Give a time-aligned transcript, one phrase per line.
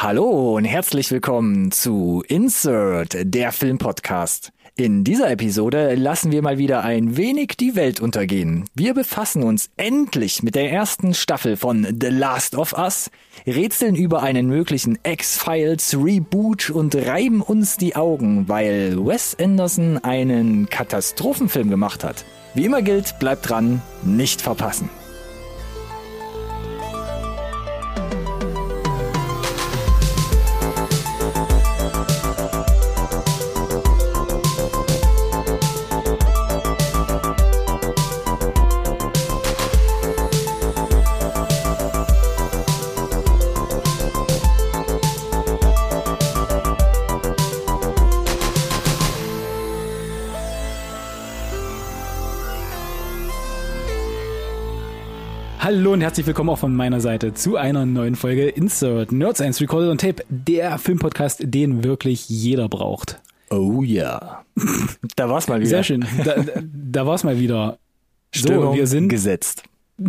[0.00, 4.52] Hallo und herzlich willkommen zu Insert, der Filmpodcast.
[4.76, 8.64] In dieser Episode lassen wir mal wieder ein wenig die Welt untergehen.
[8.76, 13.10] Wir befassen uns endlich mit der ersten Staffel von The Last of Us,
[13.44, 20.70] rätseln über einen möglichen X-Files Reboot und reiben uns die Augen, weil Wes Anderson einen
[20.70, 22.24] Katastrophenfilm gemacht hat.
[22.54, 24.90] Wie immer gilt, bleibt dran, nicht verpassen.
[55.88, 59.58] Hallo und herzlich willkommen auch von meiner Seite zu einer neuen Folge Insert Nerd Science
[59.62, 63.22] Recorded on Tape, der Filmpodcast, den wirklich jeder braucht.
[63.48, 64.44] Oh ja.
[65.16, 65.70] Da war's mal wieder.
[65.70, 66.04] Sehr schön.
[66.22, 67.78] Da, da war's mal wieder.
[68.34, 69.62] Stimmung so, wir sind gesetzt.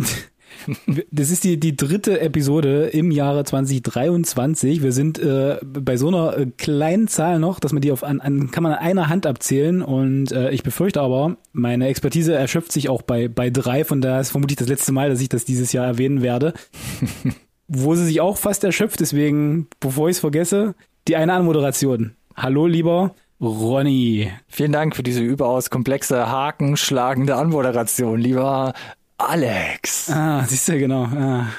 [1.10, 4.82] Das ist die, die dritte Episode im Jahre 2023.
[4.82, 8.20] Wir sind äh, bei so einer äh, kleinen Zahl noch, dass man die auf an,
[8.20, 9.82] an kann man an einer Hand abzählen.
[9.82, 13.84] Und äh, ich befürchte aber, meine Expertise erschöpft sich auch bei, bei drei.
[13.84, 16.52] Von daher ist vermutlich das letzte Mal, dass ich das dieses Jahr erwähnen werde.
[17.68, 20.74] Wo sie sich auch fast erschöpft, deswegen, bevor ich es vergesse,
[21.06, 22.16] die eine Anmoderation.
[22.36, 24.30] Hallo, lieber Ronny.
[24.48, 28.74] Vielen Dank für diese überaus komplexe, hakenschlagende Anmoderation, lieber
[29.20, 30.10] Alex.
[30.10, 31.04] Ah, siehst du, genau.
[31.04, 31.46] Ah.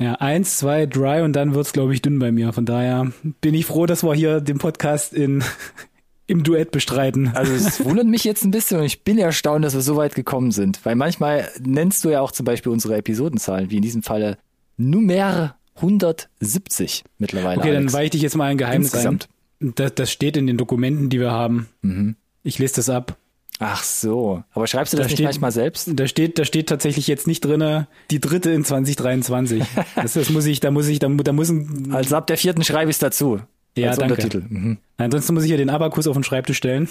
[0.00, 2.52] Ja, eins, zwei, drei und dann wird's, glaube ich, dünn bei mir.
[2.52, 5.42] Von daher bin ich froh, dass wir hier den Podcast in,
[6.28, 7.32] im Duett bestreiten.
[7.34, 10.14] Also es wundert mich jetzt ein bisschen und ich bin erstaunt, dass wir so weit
[10.14, 10.84] gekommen sind.
[10.84, 14.38] Weil manchmal nennst du ja auch zum Beispiel unsere Episodenzahlen, wie in diesem Falle
[14.76, 17.58] Nummer 170 mittlerweile.
[17.58, 17.86] Okay, Alex.
[17.86, 19.28] dann weiche ich dich jetzt mal ein Geheimnis Insgesamt.
[19.60, 19.72] ein.
[19.74, 21.68] Das, das steht in den Dokumenten, die wir haben.
[21.82, 22.14] Mhm.
[22.44, 23.16] Ich lese das ab.
[23.60, 25.90] Ach so, aber schreibst du das da nicht steht, manchmal selbst?
[25.92, 29.64] Da steht, da steht tatsächlich jetzt nicht drinne die dritte in 2023.
[29.96, 31.90] das, das muss ich, da muss ich, da, da muss ein.
[31.92, 33.40] Also ab der vierten schreibe ich es dazu.
[33.76, 34.14] Ja, als danke.
[34.14, 34.44] Untertitel.
[34.48, 34.78] Mhm.
[34.96, 36.88] Ansonsten muss ich ja den Abakus auf den Schreibtisch stellen.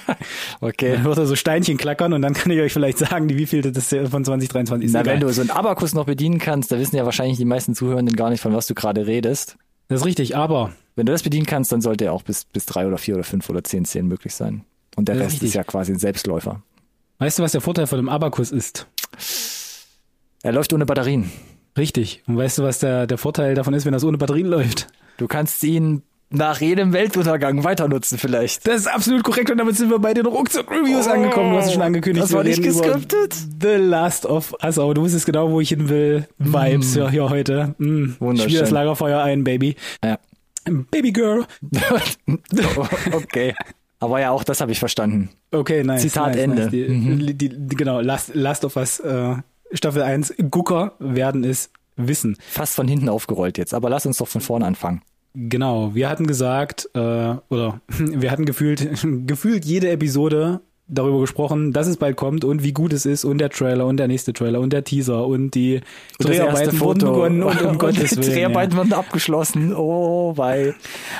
[0.60, 0.94] okay.
[0.94, 3.62] Dann wird er so Steinchen klackern und dann kann ich euch vielleicht sagen, wie viel
[3.62, 4.92] das von 2023 ist.
[4.92, 7.74] Na, wenn du so einen Abakus noch bedienen kannst, da wissen ja wahrscheinlich die meisten
[7.74, 9.56] Zuhörenden gar nicht, von was du gerade redest.
[9.88, 10.72] Das ist richtig, aber.
[10.96, 13.24] Wenn du das bedienen kannst, dann sollte er auch bis, bis drei oder vier oder
[13.24, 14.64] fünf oder zehn Zehn möglich sein.
[15.00, 16.60] Und der Rest ist ja quasi ein Selbstläufer.
[17.20, 18.86] Weißt du, was der Vorteil von dem Abakus ist?
[20.42, 21.30] Er läuft ohne Batterien.
[21.78, 22.22] Richtig.
[22.26, 24.88] Und weißt du, was der, der Vorteil davon ist, wenn das ohne Batterien läuft?
[25.16, 28.68] Du kannst ihn nach jedem Weltuntergang weiter nutzen vielleicht.
[28.68, 31.52] Das ist absolut korrekt und damit sind wir bei den Ruckzuck-Reviews oh, angekommen.
[31.52, 32.22] Du hast es schon angekündigt.
[32.22, 33.34] Das war nicht geskriptet.
[33.58, 34.78] The Last of Us.
[34.78, 36.28] Aber du wusstest genau, wo ich hin will.
[36.36, 37.08] Vibes mm.
[37.08, 37.74] hier heute.
[37.78, 38.16] Mm.
[38.18, 38.50] Wunderschön.
[38.50, 39.76] Spiel das Lagerfeuer ein, Baby.
[40.04, 40.18] Ja.
[40.90, 41.46] Baby Girl.
[43.12, 43.54] okay.
[44.00, 45.28] Aber ja, auch das habe ich verstanden.
[45.52, 46.02] Okay, nice.
[46.02, 46.62] Zitat nice, Ende.
[46.62, 46.70] Nice.
[46.70, 47.38] Die, mhm.
[47.38, 49.36] die, die, genau, Last, Last of Us äh,
[49.72, 50.34] Staffel 1.
[50.50, 52.36] Gucker werden es wissen.
[52.40, 55.02] Fast von hinten aufgerollt jetzt, aber lass uns doch von vorne anfangen.
[55.34, 58.88] Genau, wir hatten gesagt, äh, oder wir hatten gefühlt,
[59.26, 63.38] gefühlt jede Episode darüber gesprochen, dass es bald kommt und wie gut es ist und
[63.38, 65.80] der Trailer und der nächste Trailer und der Teaser und die
[66.18, 68.22] und Dreharbeiten wurden begonnen und um Gottes Willen.
[68.22, 68.78] Die Dreharbeiten ja.
[68.78, 69.74] wurden abgeschlossen.
[69.74, 70.74] Oh, weil.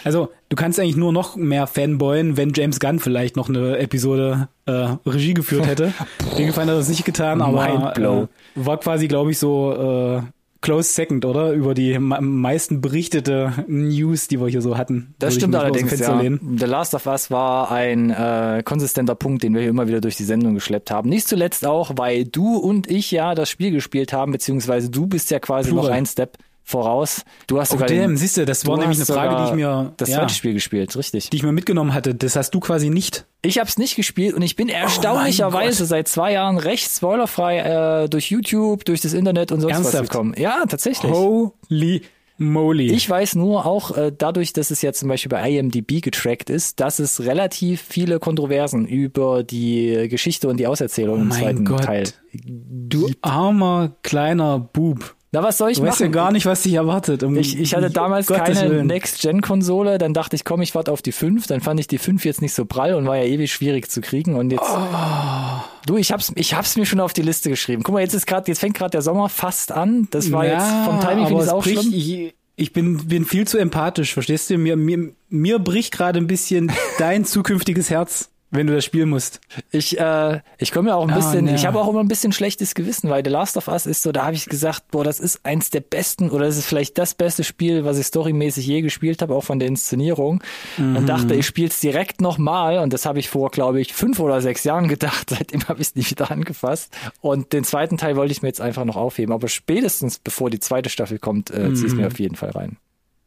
[0.04, 4.48] Also, du kannst eigentlich nur noch mehr Fanboyen, wenn James Gunn vielleicht noch eine Episode
[4.66, 5.92] äh, Regie geführt hätte.
[6.38, 8.26] Den Gefallen hat er das nicht getan, aber äh,
[8.56, 10.22] war quasi, glaube ich, so äh,
[10.60, 11.52] close second, oder?
[11.52, 15.14] Über die meisten berichtete News, die wir hier so hatten.
[15.18, 16.20] Das stimmt allerdings, ja.
[16.20, 20.16] The Last of Us war ein äh, konsistenter Punkt, den wir hier immer wieder durch
[20.16, 21.08] die Sendung geschleppt haben.
[21.08, 25.30] Nicht zuletzt auch, weil du und ich ja das Spiel gespielt haben, beziehungsweise du bist
[25.30, 25.90] ja quasi Plural.
[25.90, 26.36] noch ein Step
[26.70, 27.24] voraus.
[27.46, 29.92] Du hast oh, sogar damn, siehst du, das war nämlich eine Frage, die ich mir
[29.96, 31.30] das ja, zweite Spiel gespielt, richtig.
[31.30, 32.14] Die ich mir mitgenommen hatte.
[32.14, 33.26] Das hast du quasi nicht.
[33.42, 36.90] Ich habe es nicht gespielt und ich bin oh erstaunlicherweise oh seit zwei Jahren recht
[36.90, 40.02] spoilerfrei äh, durch YouTube, durch das Internet und sonst Ernsthaft?
[40.02, 40.34] was gekommen.
[40.36, 41.12] Ja, tatsächlich.
[41.12, 42.02] Holy
[42.40, 42.90] moly.
[42.90, 46.80] Ich weiß nur auch äh, dadurch, dass es ja zum Beispiel bei IMDb getrackt ist,
[46.80, 51.84] dass es relativ viele Kontroversen über die Geschichte und die Auserzählung oh im zweiten Gott.
[51.84, 52.04] Teil.
[52.32, 55.14] Du armer kleiner Bub.
[55.32, 55.92] Na, was soll ich du machen?
[55.92, 57.22] weißt ja gar nicht, was dich erwartet.
[57.22, 61.12] Um ich, ich hatte damals keine Next-Gen-Konsole, dann dachte ich, komm, ich warte auf die
[61.12, 63.88] 5, dann fand ich die 5 jetzt nicht so prall und war ja ewig schwierig
[63.88, 65.60] zu kriegen und jetzt oh.
[65.86, 67.84] Du, ich hab's ich hab's mir schon auf die Liste geschrieben.
[67.84, 70.08] Guck mal, jetzt ist gerade jetzt fängt gerade der Sommer fast an.
[70.10, 71.94] Das war ja, jetzt vom Timing finde ich auch bricht, schlimm.
[71.94, 74.58] Ich, ich bin bin viel zu empathisch, verstehst du?
[74.58, 78.29] Mir mir mir bricht gerade ein bisschen dein zukünftiges Herz.
[78.50, 79.40] Wenn du das spielen musst.
[79.70, 81.54] Ich, äh, ich komme ja auch ein Ah, bisschen, ja.
[81.54, 84.10] ich habe auch immer ein bisschen schlechtes Gewissen, weil The Last of Us ist so,
[84.12, 87.14] da habe ich gesagt, boah, das ist eins der besten oder das ist vielleicht das
[87.14, 90.42] beste Spiel, was ich storymäßig je gespielt habe, auch von der Inszenierung.
[90.78, 90.96] Mhm.
[90.96, 94.18] Und dachte, ich spiele es direkt nochmal und das habe ich vor, glaube ich, fünf
[94.20, 95.30] oder sechs Jahren gedacht.
[95.30, 96.92] Seitdem habe ich es nie wieder angefasst.
[97.20, 99.32] Und den zweiten Teil wollte ich mir jetzt einfach noch aufheben.
[99.32, 101.98] Aber spätestens bevor die zweite Staffel kommt, äh, zieh ich Mhm.
[102.00, 102.76] mir auf jeden Fall rein.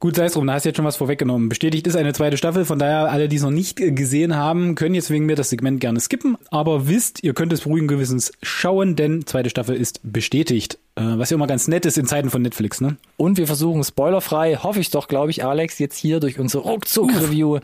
[0.03, 1.47] Gut, sei es drum, da hast du jetzt schon was vorweggenommen.
[1.47, 4.75] Bestätigt ist eine zweite Staffel, von daher alle, die es noch nicht äh, gesehen haben,
[4.75, 6.35] können jetzt wegen mir das Segment gerne skippen.
[6.51, 10.77] Aber wisst, ihr könnt es beruhigen Gewissens schauen, denn zweite Staffel ist bestätigt.
[10.95, 12.97] Äh, was ja immer ganz nett ist in Zeiten von Netflix, ne?
[13.17, 17.59] Und wir versuchen spoilerfrei, hoffe ich doch, glaube ich, Alex, jetzt hier durch unsere Ruckzuck-Review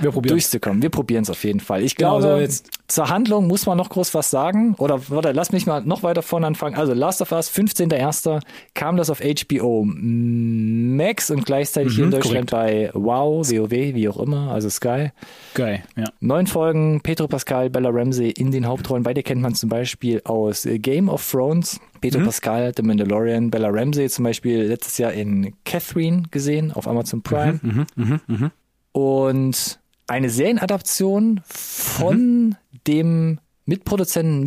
[0.00, 0.82] durchzukommen.
[0.82, 1.82] Wir probieren es auf jeden Fall.
[1.84, 4.74] Ich Genau, glaube, so jetzt- zur Handlung muss man noch groß was sagen.
[4.78, 6.74] Oder warte, lass mich mal noch weiter vorne anfangen.
[6.76, 8.40] Also Last of Us, 15.01.
[8.74, 14.08] kam das auf HBO Max und gleichzeitig hier in Mhm, Deutschland bei Wow, WoW, wie
[14.08, 15.10] auch immer, also Sky.
[15.54, 16.04] Geil, ja.
[16.20, 19.04] Neun Folgen, Pedro Pascal, Bella Ramsey in den Hauptrollen.
[19.04, 21.80] Beide kennt man zum Beispiel aus Game of Thrones.
[22.02, 22.24] Pedro Mhm.
[22.26, 27.58] Pascal, The Mandalorian, Bella Ramsey zum Beispiel letztes Jahr in Catherine gesehen auf Amazon Prime.
[27.62, 28.50] Mhm, mhm, mhm.
[28.92, 32.56] Und eine Serienadaption von Mhm.
[32.86, 34.44] dem Mitproduzenten,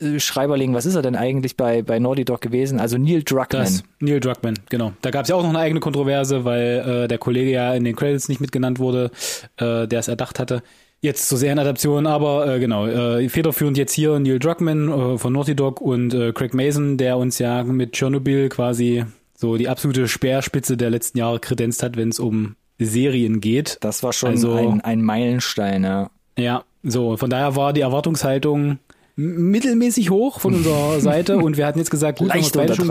[0.00, 2.80] Mitschreiberling, was ist er denn eigentlich bei, bei Naughty Dog gewesen?
[2.80, 3.62] Also Neil Druckmann.
[3.64, 4.92] Das, Neil Druckmann, genau.
[5.02, 7.84] Da gab es ja auch noch eine eigene Kontroverse, weil äh, der Kollege ja in
[7.84, 9.10] den Credits nicht mitgenannt wurde,
[9.58, 10.62] äh, der es erdacht hatte.
[11.02, 15.54] Jetzt zur Serienadaption, aber äh, genau, äh, federführend jetzt hier Neil Druckmann äh, von Naughty
[15.54, 19.04] Dog und äh, Craig Mason, der uns ja mit Chernobyl quasi
[19.36, 23.76] so die absolute Speerspitze der letzten Jahre kredenzt hat, wenn es um Serien geht.
[23.82, 26.10] Das war schon Also- ein, ein Meilenstein, ja.
[26.38, 28.78] Ja, so, von daher war die Erwartungshaltung
[29.16, 32.74] mittelmäßig hoch von unserer Seite und wir hatten jetzt gesagt, gut, wenn wir es Leichte
[32.74, 32.88] schon,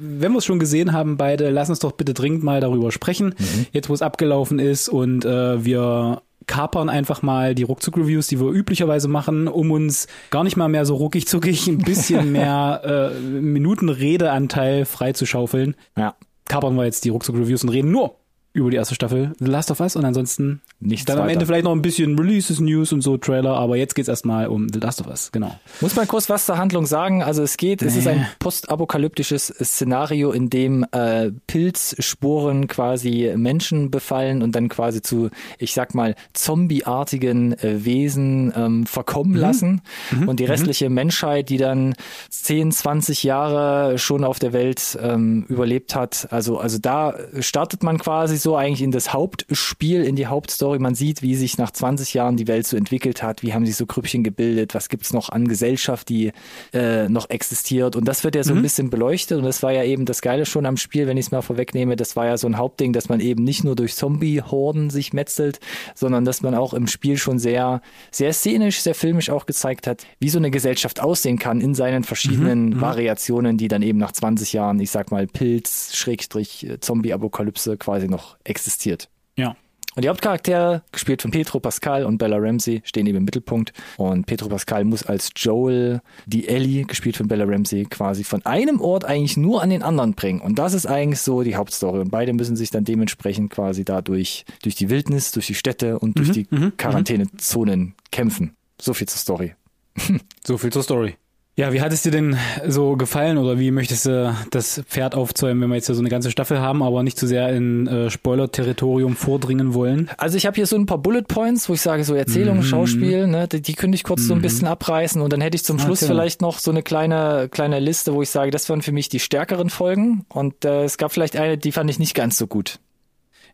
[0.00, 3.34] wenn wir es schon gesehen haben, beide, lass uns doch bitte dringend mal darüber sprechen,
[3.38, 3.66] Mhm.
[3.72, 8.50] jetzt wo es abgelaufen ist und äh, wir kapern einfach mal die Ruckzuck-Reviews, die wir
[8.50, 13.20] üblicherweise machen, um uns gar nicht mal mehr so ruckig zuckig ein bisschen mehr äh,
[13.20, 15.74] Minuten Redeanteil freizuschaufeln.
[15.96, 16.14] Ja.
[16.48, 18.16] Kapern wir jetzt die Ruckzuck-Reviews und reden nur
[18.56, 21.34] über die erste Staffel The Last of Us und ansonsten Nichts dann am weiter.
[21.34, 24.68] Ende vielleicht noch ein bisschen Releases, News und so, Trailer, aber jetzt geht's erstmal um
[24.70, 25.54] The Last of Us, genau.
[25.80, 27.22] Muss man kurz was zur Handlung sagen?
[27.22, 34.42] Also es geht, es ist ein postapokalyptisches Szenario, in dem äh, Pilzsporen quasi Menschen befallen
[34.42, 39.82] und dann quasi zu, ich sag mal, zombieartigen äh, Wesen ähm, verkommen lassen.
[40.26, 41.94] Und die restliche Menschheit, die dann
[42.30, 47.98] 10, 20 Jahre schon auf der Welt ähm, überlebt hat, also, also da startet man
[47.98, 50.78] quasi so eigentlich in das Hauptspiel, in die Hauptstory.
[50.78, 53.76] Man sieht, wie sich nach 20 Jahren die Welt so entwickelt hat, wie haben sich
[53.76, 56.32] so Grüppchen gebildet, was gibt's noch an Gesellschaft, die
[56.72, 57.96] äh, noch existiert.
[57.96, 59.38] Und das wird ja so ein bisschen beleuchtet.
[59.38, 61.96] Und das war ja eben das Geile schon am Spiel, wenn ich es mal vorwegnehme.
[61.96, 65.58] Das war ja so ein Hauptding, dass man eben nicht nur durch Zombie-Horden sich metzelt,
[65.94, 70.06] sondern dass man auch im Spiel schon sehr, sehr szenisch, sehr filmisch auch gezeigt hat,
[70.20, 74.52] wie so eine Gesellschaft aussehen kann in seinen verschiedenen Variationen, die dann eben nach 20
[74.52, 79.08] Jahren, ich sag mal, Pilz, Schrägstrich, äh, Zombie-Apokalypse quasi noch existiert.
[79.36, 79.56] Ja.
[79.96, 83.72] Und die Hauptcharaktere, gespielt von Pedro Pascal und Bella Ramsey, stehen eben im Mittelpunkt.
[83.96, 88.82] Und Pedro Pascal muss als Joel die Ellie, gespielt von Bella Ramsey, quasi von einem
[88.82, 90.42] Ort eigentlich nur an den anderen bringen.
[90.42, 92.00] Und das ist eigentlich so die Hauptstory.
[92.00, 96.18] Und beide müssen sich dann dementsprechend quasi dadurch durch die Wildnis, durch die Städte und
[96.18, 96.44] durch die
[96.76, 98.54] Quarantänezonen kämpfen.
[98.78, 99.54] So viel zur Story.
[100.46, 101.16] So viel zur Story.
[101.58, 102.36] Ja, wie hat es dir denn
[102.68, 106.10] so gefallen oder wie möchtest du das Pferd aufzäumen, wenn wir jetzt ja so eine
[106.10, 110.10] ganze Staffel haben, aber nicht zu sehr in äh, Spoiler-Territorium vordringen wollen?
[110.18, 113.26] Also ich habe hier so ein paar Bullet Points, wo ich sage, so Erzählung, Schauspiel,
[113.26, 115.78] ne, die, die könnte ich kurz so ein bisschen abreißen und dann hätte ich zum
[115.78, 116.12] Schluss Okay.
[116.12, 119.18] vielleicht noch so eine kleine kleine Liste, wo ich sage, das waren für mich die
[119.18, 122.80] stärkeren Folgen und äh, es gab vielleicht eine, die fand ich nicht ganz so gut.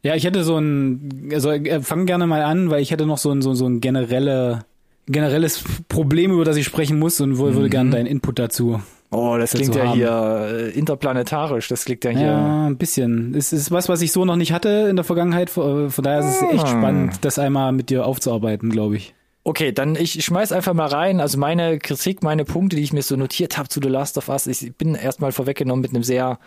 [0.02, 3.18] Ja, ich hätte so ein, also äh, fang gerne mal an, weil ich hätte noch
[3.18, 4.64] so ein, so, so ein generelle,
[5.06, 8.80] generelles Problem, über das ich sprechen muss und wo, würde gerne deinen Input dazu.
[9.11, 9.94] Oh, das klingt ja haben.
[9.94, 12.26] hier äh, interplanetarisch, das klingt ja hier.
[12.28, 13.35] Ja, ein bisschen.
[13.35, 15.50] Es ist was, was ich so noch nicht hatte in der Vergangenheit.
[15.50, 16.66] Von von daher ist es echt Ah.
[16.66, 19.14] spannend, das einmal mit dir aufzuarbeiten, glaube ich.
[19.44, 21.21] Okay, dann ich schmeiß einfach mal rein.
[21.21, 24.28] Also meine Kritik, meine Punkte, die ich mir so notiert habe zu The Last of
[24.28, 26.38] Us, ich bin erstmal vorweggenommen mit einem sehr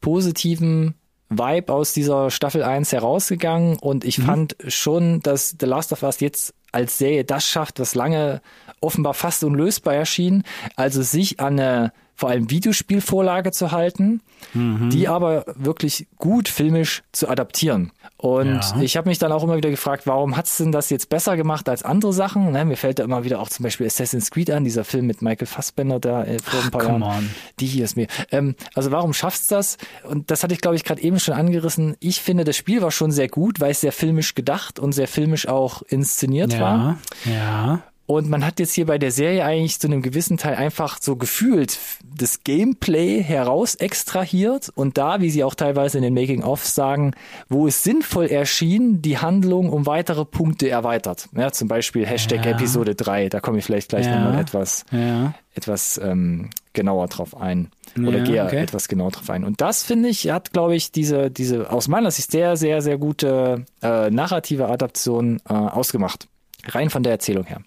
[0.00, 0.94] positiven
[1.28, 6.20] Vibe aus dieser Staffel 1 herausgegangen und ich fand schon, dass The Last of Us
[6.20, 8.40] jetzt als Serie das schafft, was lange
[8.80, 10.42] offenbar fast unlösbar erschien,
[10.76, 14.20] also sich an eine vor allem Videospielvorlage zu halten,
[14.54, 17.92] die aber wirklich gut filmisch zu adaptieren.
[18.18, 18.80] Und Ja.
[18.80, 21.68] ich habe mich dann auch immer wieder gefragt, warum hat's denn das jetzt besser gemacht
[21.68, 22.52] als andere Sachen?
[22.52, 25.22] Ne, mir fällt da immer wieder auch zum Beispiel Assassin's Creed an, dieser Film mit
[25.22, 27.18] Michael Fassbender da äh, vor ein paar come Jahren.
[27.24, 27.30] on.
[27.58, 28.06] Die hier ist mir.
[28.30, 29.76] Ähm, also warum schaffst das?
[30.08, 31.96] Und das hatte ich, glaube ich, gerade eben schon angerissen.
[32.00, 35.08] Ich finde, das Spiel war schon sehr gut, weil es sehr filmisch gedacht und sehr
[35.08, 36.98] filmisch auch inszeniert war.
[37.24, 37.82] Ja, ja.
[38.06, 41.16] Und man hat jetzt hier bei der Serie eigentlich zu einem gewissen Teil einfach so
[41.16, 41.78] gefühlt
[42.16, 47.12] das Gameplay heraus extrahiert und da, wie sie auch teilweise in den Making-ofs sagen,
[47.48, 51.28] wo es sinnvoll erschien, die Handlung um weitere Punkte erweitert.
[51.34, 52.50] Ja, zum Beispiel Hashtag Ja.
[52.52, 54.18] Episode 3, da komme ich vielleicht gleich Ja.
[54.22, 55.32] nochmal etwas, Ja.
[55.54, 57.70] etwas ähm, genauer drauf ein.
[57.98, 58.58] Oder Ja, gehe okay.
[58.62, 59.44] etwas genauer drauf ein.
[59.44, 62.98] Und das, finde ich, hat, glaube ich, diese, diese aus meiner Sicht sehr, sehr, sehr
[62.98, 66.28] gute äh, narrative Adaption äh, ausgemacht.
[66.66, 67.60] Rein von der Erzählung her.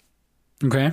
[0.64, 0.92] Okay.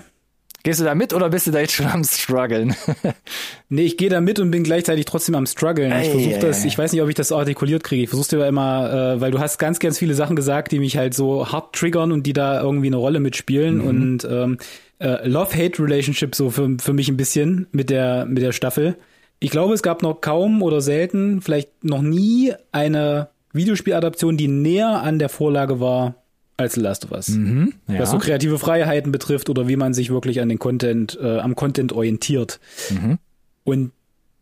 [0.65, 2.75] Gehst du da mit oder bist du da jetzt schon am struggeln?
[3.69, 5.91] Nee, ich gehe da mit und bin gleichzeitig trotzdem am struggeln.
[6.01, 8.03] Ich versuche das, ich weiß nicht, ob ich das artikuliert kriege.
[8.03, 10.97] Ich versuche dir immer, äh, weil du hast ganz, ganz viele Sachen gesagt, die mich
[10.97, 13.77] halt so hart triggern und die da irgendwie eine Rolle mitspielen.
[13.77, 13.87] Mhm.
[13.87, 14.57] Und ähm,
[14.99, 18.95] äh, Love-Hate-Relationship so für, für mich ein bisschen mit der, mit der Staffel.
[19.39, 25.01] Ich glaube, es gab noch kaum oder selten, vielleicht noch nie eine Videospieladaption, die näher
[25.01, 26.15] an der Vorlage war
[26.57, 27.29] als Last of Us.
[27.29, 27.73] Mhm.
[27.87, 27.99] ja.
[27.99, 31.55] Was so kreative Freiheiten betrifft oder wie man sich wirklich an den Content, äh, am
[31.55, 32.59] Content orientiert.
[32.89, 33.17] Mhm.
[33.63, 33.91] Und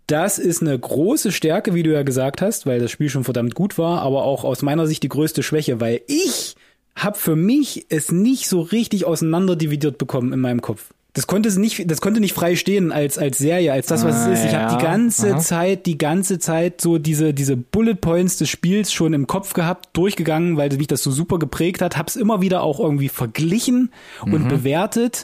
[0.07, 3.55] das ist eine große Stärke, wie du ja gesagt hast, weil das Spiel schon verdammt
[3.55, 6.55] gut war, aber auch aus meiner Sicht die größte Schwäche, weil ich
[6.95, 10.93] habe für mich es nicht so richtig auseinanderdividiert bekommen in meinem Kopf.
[11.15, 14.15] Das konnte es nicht, das konnte nicht frei stehen als als Serie, als das was
[14.15, 14.45] Ah, es ist.
[14.45, 14.77] Ich habe ja.
[14.77, 15.39] die ganze Aha.
[15.39, 19.89] Zeit, die ganze Zeit so diese diese Bullet Points des Spiels schon im Kopf gehabt,
[19.93, 21.97] durchgegangen, weil mich das so super geprägt hat.
[21.97, 23.91] Hab's immer wieder auch irgendwie verglichen
[24.25, 24.33] Mhm.
[24.33, 25.23] und bewertet.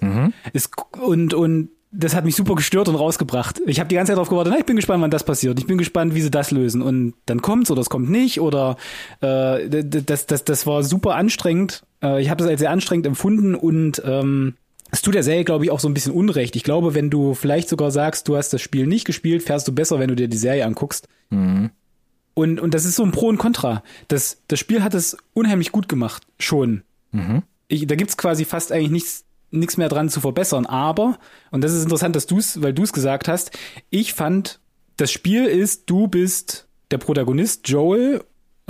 [0.53, 0.69] Es,
[1.01, 3.59] und und das hat mich super gestört und rausgebracht.
[3.65, 5.57] Ich habe die ganze Zeit darauf gewartet, na, ich bin gespannt, wann das passiert.
[5.57, 6.83] Ich bin gespannt, wie sie das lösen.
[6.83, 8.39] Und dann kommt's oder es kommt nicht.
[8.41, 8.77] Oder
[9.21, 11.81] äh, das, das, das war super anstrengend.
[12.03, 14.53] Äh, ich habe das als sehr anstrengend empfunden und ähm,
[14.91, 16.55] es tut der Serie, glaube ich, auch so ein bisschen Unrecht.
[16.55, 19.71] Ich glaube, wenn du vielleicht sogar sagst, du hast das Spiel nicht gespielt, fährst du
[19.73, 21.07] besser, wenn du dir die Serie anguckst.
[22.33, 23.83] Und, und das ist so ein Pro und Contra.
[24.07, 26.83] Das, das Spiel hat es unheimlich gut gemacht, schon.
[27.67, 30.65] Ich, da gibt's quasi fast eigentlich nichts, nichts mehr dran zu verbessern.
[30.65, 31.19] Aber,
[31.51, 33.51] und das ist interessant, dass du's, weil du's gesagt hast,
[33.89, 34.59] ich fand,
[34.97, 38.23] das Spiel ist, du bist der Protagonist, Joel,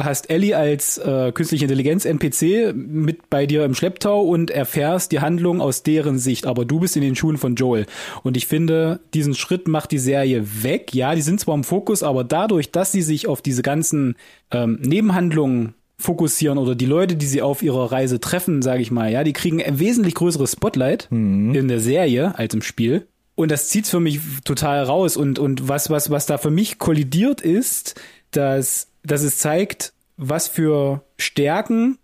[0.04, 5.20] hast Ellie als äh, künstliche Intelligenz NPC mit bei dir im Schlepptau und erfährst die
[5.20, 7.86] Handlung aus deren Sicht, aber du bist in den Schuhen von Joel.
[8.24, 10.94] Und ich finde, diesen Schritt macht die Serie weg.
[10.94, 14.16] Ja, die sind zwar im Fokus, aber dadurch, dass sie sich auf diese ganzen
[14.52, 19.12] ähm, Nebenhandlungen fokussieren oder die Leute, die sie auf ihrer Reise treffen, sage ich mal,
[19.12, 23.08] ja, die kriegen ein wesentlich größeres Spotlight in der Serie als im Spiel.
[23.36, 25.16] Und das zieht's für mich total raus.
[25.16, 28.00] Und, und was, was, was da für mich kollidiert ist,
[28.32, 31.98] dass, dass es zeigt, was für Stärken,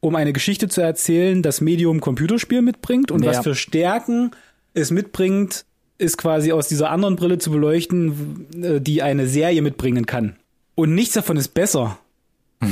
[0.00, 3.30] um eine Geschichte zu erzählen, das Medium Computerspiel mitbringt und Ja.
[3.30, 4.32] was für Stärken
[4.74, 5.64] es mitbringt,
[5.98, 10.36] ist quasi aus dieser anderen Brille zu beleuchten, äh, die eine Serie mitbringen kann.
[10.74, 11.98] Und nichts davon ist besser.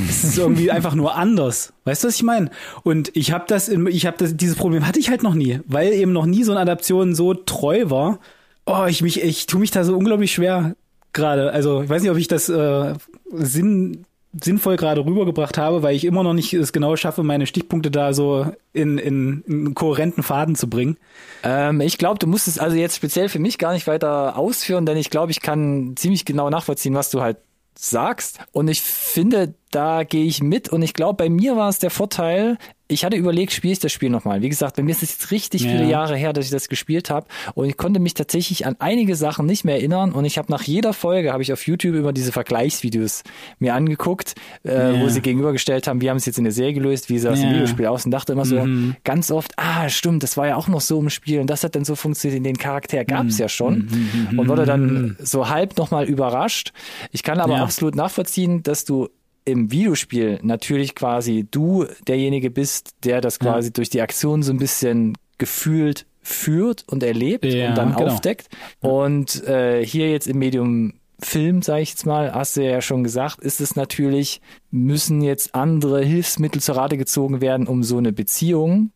[0.09, 1.73] Es ist irgendwie einfach nur anders.
[1.85, 2.49] Weißt du, was ich meine?
[2.83, 5.59] Und ich habe das, in, ich habe das, dieses Problem hatte ich halt noch nie,
[5.65, 8.19] weil eben noch nie so eine Adaption so treu war.
[8.65, 10.75] Oh, ich mich, ich tue mich da so unglaublich schwer
[11.13, 11.51] gerade.
[11.51, 12.93] Also ich weiß nicht, ob ich das äh,
[13.33, 14.05] sinn,
[14.39, 18.13] sinnvoll gerade rübergebracht habe, weil ich immer noch nicht es genau schaffe, meine Stichpunkte da
[18.13, 20.97] so in, in, in kohärenten Faden zu bringen.
[21.43, 24.85] Ähm, ich glaube, du musst es also jetzt speziell für mich gar nicht weiter ausführen,
[24.85, 27.37] denn ich glaube, ich kann ziemlich genau nachvollziehen, was du halt
[27.77, 28.39] sagst.
[28.51, 30.69] Und ich finde, da gehe ich mit.
[30.69, 33.93] Und ich glaube, bei mir war es der Vorteil, ich hatte überlegt, spiele ich das
[33.93, 34.41] Spiel nochmal.
[34.41, 35.71] Wie gesagt, bei mir ist es jetzt richtig Ja.
[35.71, 37.25] viele Jahre her, dass ich das gespielt habe.
[37.53, 40.11] Und ich konnte mich tatsächlich an einige Sachen nicht mehr erinnern.
[40.11, 43.23] Und ich habe nach jeder Folge, habe ich auf YouTube über diese Vergleichsvideos
[43.59, 44.35] mir angeguckt,
[44.65, 44.99] äh, Ja.
[45.01, 47.31] wo sie gegenübergestellt haben, wie haben sie es jetzt in der Serie gelöst, wie sah
[47.31, 47.53] es im Ja.
[47.53, 48.03] Videospiel aus.
[48.03, 48.97] Und dachte immer so Mhm.
[49.05, 51.39] ganz oft, ah, stimmt, das war ja auch noch so im Spiel.
[51.39, 52.37] Und das hat dann so funktioniert.
[52.39, 53.29] In den Charakter gab Mhm.
[53.29, 53.87] es ja schon.
[54.35, 56.73] Und wurde dann so halb nochmal überrascht.
[57.13, 59.07] Ich kann aber absolut nachvollziehen, dass du
[59.45, 63.51] im Videospiel natürlich quasi du derjenige bist, der das Ja.
[63.51, 68.11] quasi durch die Aktion so ein bisschen gefühlt führt und erlebt Ja, und dann genau.
[68.11, 68.49] aufdeckt.
[68.79, 70.93] Und äh, hier jetzt im Medium
[71.23, 75.53] Film, sage ich jetzt mal, hast du ja schon gesagt, ist es natürlich, müssen jetzt
[75.53, 78.91] andere Hilfsmittel zur Rate gezogen werden, um so eine Beziehung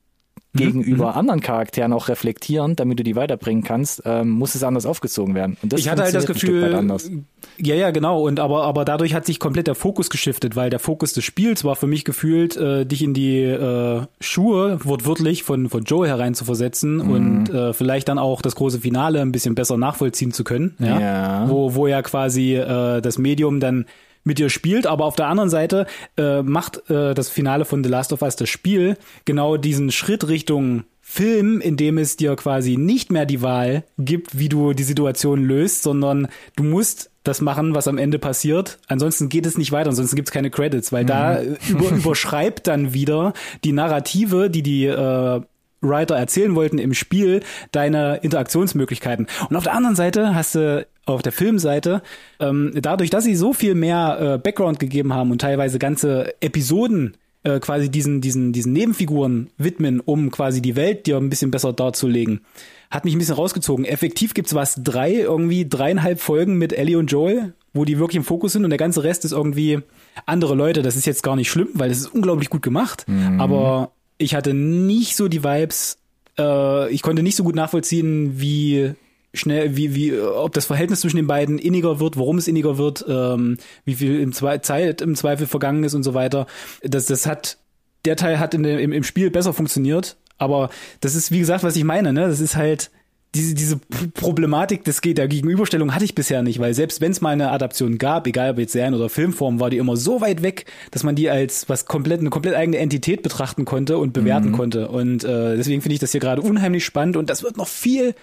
[0.55, 4.85] Mhm, gegenüber anderen Charakteren auch reflektieren, damit du die weiterbringen kannst, ähm, muss es anders
[4.85, 5.57] aufgezogen werden.
[5.61, 7.11] Und das ich hatte halt das Gefühl, anders.
[7.57, 8.21] ja, ja, genau.
[8.21, 11.63] Und aber, aber dadurch hat sich komplett der Fokus geschiftet, weil der Fokus des Spiels
[11.63, 16.95] war für mich gefühlt, äh, dich in die äh, Schuhe wortwörtlich von von Joel hereinzuversetzen
[16.97, 17.11] Mhm.
[17.11, 20.75] und äh, vielleicht dann auch das große Finale ein bisschen besser nachvollziehen zu können.
[20.79, 20.99] Ja.
[20.99, 21.49] Ja.
[21.49, 23.85] Wo wo ja quasi äh, das Medium dann
[24.25, 25.85] mit dir spielt, aber auf der anderen Seite
[26.17, 30.27] äh, macht äh, das Finale von The Last of Us das Spiel genau diesen Schritt
[30.27, 34.83] Richtung Film, in dem es dir quasi nicht mehr die Wahl gibt, wie du die
[34.83, 38.79] Situation löst, sondern du musst das machen, was am Ende passiert.
[38.87, 42.65] Ansonsten geht es nicht weiter, ansonsten gibt es keine Credits, weil da äh, über, überschreibt
[42.65, 45.41] dann wieder die Narrative, die die äh,
[45.81, 49.27] Writer erzählen wollten im Spiel, deine Interaktionsmöglichkeiten.
[49.49, 52.01] Und auf der anderen Seite hast du auf der Filmseite,
[52.39, 57.15] ähm, dadurch, dass sie so viel mehr äh, Background gegeben haben und teilweise ganze Episoden
[57.43, 61.73] äh, quasi diesen, diesen, diesen Nebenfiguren widmen, um quasi die Welt dir ein bisschen besser
[61.73, 62.41] darzulegen,
[62.89, 63.85] hat mich ein bisschen rausgezogen.
[63.85, 68.23] Effektiv gibt's was drei, irgendwie dreieinhalb Folgen mit Ellie und Joel, wo die wirklich im
[68.23, 69.79] Fokus sind und der ganze Rest ist irgendwie
[70.25, 70.81] andere Leute.
[70.81, 73.05] Das ist jetzt gar nicht schlimm, weil das ist unglaublich gut gemacht.
[73.07, 73.39] Mhm.
[73.39, 75.99] Aber ich hatte nicht so die Vibes,
[76.39, 78.93] äh, ich konnte nicht so gut nachvollziehen, wie
[79.35, 83.05] schnell, wie, wie, ob das Verhältnis zwischen den beiden inniger wird, warum es inniger wird,
[83.07, 86.47] ähm, wie viel im Zwe Zeit im Zweifel vergangen ist und so weiter.
[86.81, 87.57] Das, das hat,
[88.05, 90.69] der Teil hat in dem, im, im Spiel besser funktioniert, aber
[91.01, 92.27] das ist, wie gesagt, was ich meine, ne?
[92.27, 92.91] Das ist halt,
[93.35, 93.77] diese, diese
[94.13, 97.97] Problematik des, der Gegenüberstellung hatte ich bisher nicht, weil selbst wenn es mal eine Adaption
[97.97, 101.15] gab, egal ob jetzt Serien oder Filmform, war die immer so weit weg, dass man
[101.15, 104.53] die als was komplett eine komplett eigene Entität betrachten konnte und bewerten mhm.
[104.53, 104.87] konnte.
[104.87, 108.15] Und äh, deswegen finde ich das hier gerade unheimlich spannend und das wird noch viel,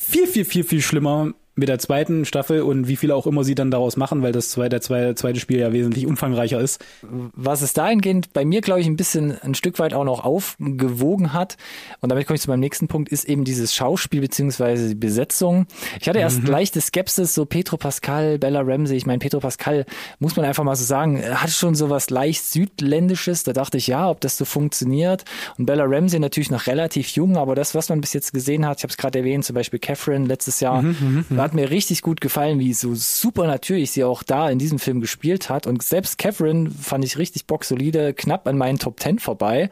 [0.00, 3.54] viel, viel, viel, viel schlimmer mit der zweiten Staffel und wie viele auch immer sie
[3.54, 6.84] dann daraus machen, weil das zweite, zweite, zweite Spiel ja wesentlich umfangreicher ist.
[7.02, 11.32] Was es dahingehend bei mir, glaube ich, ein bisschen ein Stück weit auch noch aufgewogen
[11.32, 11.56] hat,
[12.00, 15.66] und damit komme ich zu meinem nächsten Punkt, ist eben dieses Schauspiel beziehungsweise die Besetzung.
[16.00, 16.48] Ich hatte erst mhm.
[16.48, 18.96] leichte Skepsis, so Petro Pascal, Bella Ramsey.
[18.96, 19.84] Ich meine, Petro Pascal,
[20.18, 23.42] muss man einfach mal so sagen, hat schon so was leicht Südländisches.
[23.42, 25.24] Da dachte ich, ja, ob das so funktioniert.
[25.58, 28.78] Und Bella Ramsey natürlich noch relativ jung, aber das, was man bis jetzt gesehen hat,
[28.78, 31.36] ich habe es gerade erwähnt, zum Beispiel Catherine letztes Jahr, mhm, mhm, mhm.
[31.50, 35.00] Hat mir richtig gut gefallen, wie so super natürlich sie auch da in diesem Film
[35.00, 35.66] gespielt hat.
[35.66, 39.70] Und selbst Catherine fand ich richtig bocksolide, knapp an meinen Top Ten vorbei.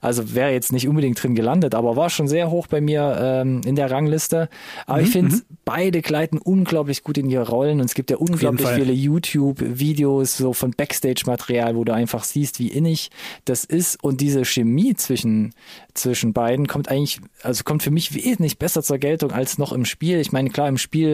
[0.00, 3.60] Also wäre jetzt nicht unbedingt drin gelandet, aber war schon sehr hoch bei mir ähm,
[3.66, 4.48] in der Rangliste.
[4.86, 5.42] Aber mhm, ich finde, mhm.
[5.64, 10.52] beide gleiten unglaublich gut in ihre Rollen und es gibt ja unglaublich viele YouTube-Videos so
[10.52, 13.10] von Backstage-Material, wo du einfach siehst, wie innig
[13.46, 15.52] das ist und diese Chemie zwischen
[15.96, 19.84] zwischen beiden kommt eigentlich, also kommt für mich wesentlich besser zur Geltung als noch im
[19.84, 20.20] Spiel.
[20.20, 21.05] Ich meine, klar, im Spiel,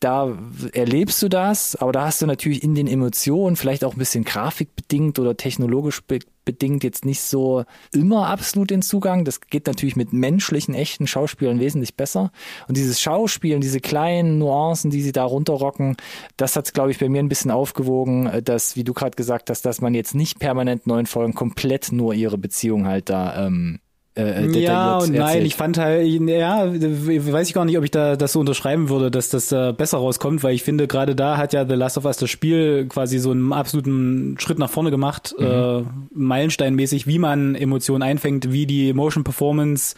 [0.00, 0.36] da
[0.72, 4.24] erlebst du das, aber da hast du natürlich in den Emotionen, vielleicht auch ein bisschen
[4.24, 9.24] grafikbedingt oder technologisch be bedingt jetzt nicht so immer absolut den Zugang.
[9.24, 12.32] Das geht natürlich mit menschlichen, echten Schauspielern wesentlich besser.
[12.66, 15.96] Und dieses Schauspielen, diese kleinen Nuancen, die sie da runterrocken,
[16.36, 19.62] das hat glaube ich, bei mir ein bisschen aufgewogen, dass, wie du gerade gesagt hast,
[19.62, 23.78] dass man jetzt nicht permanent neuen Folgen komplett nur ihre Beziehung halt da ähm,
[24.16, 27.92] äh, äh ja und nein, ich fand halt, ja, weiß ich gar nicht, ob ich
[27.92, 31.36] da das so unterschreiben würde, dass das äh, besser rauskommt, weil ich finde, gerade da
[31.36, 34.90] hat ja The Last of Us das Spiel quasi so einen absoluten Schritt nach vorne
[34.90, 35.46] gemacht, mhm.
[35.46, 39.94] äh, meilensteinmäßig, wie man Emotionen einfängt, wie die Emotion Performance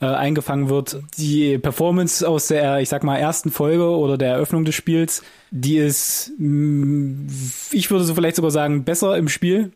[0.00, 1.00] äh, eingefangen wird.
[1.18, 5.78] Die Performance aus der, ich sag mal, ersten Folge oder der Eröffnung des Spiels, die
[5.78, 9.72] ist, ich würde so vielleicht sogar sagen, besser im Spiel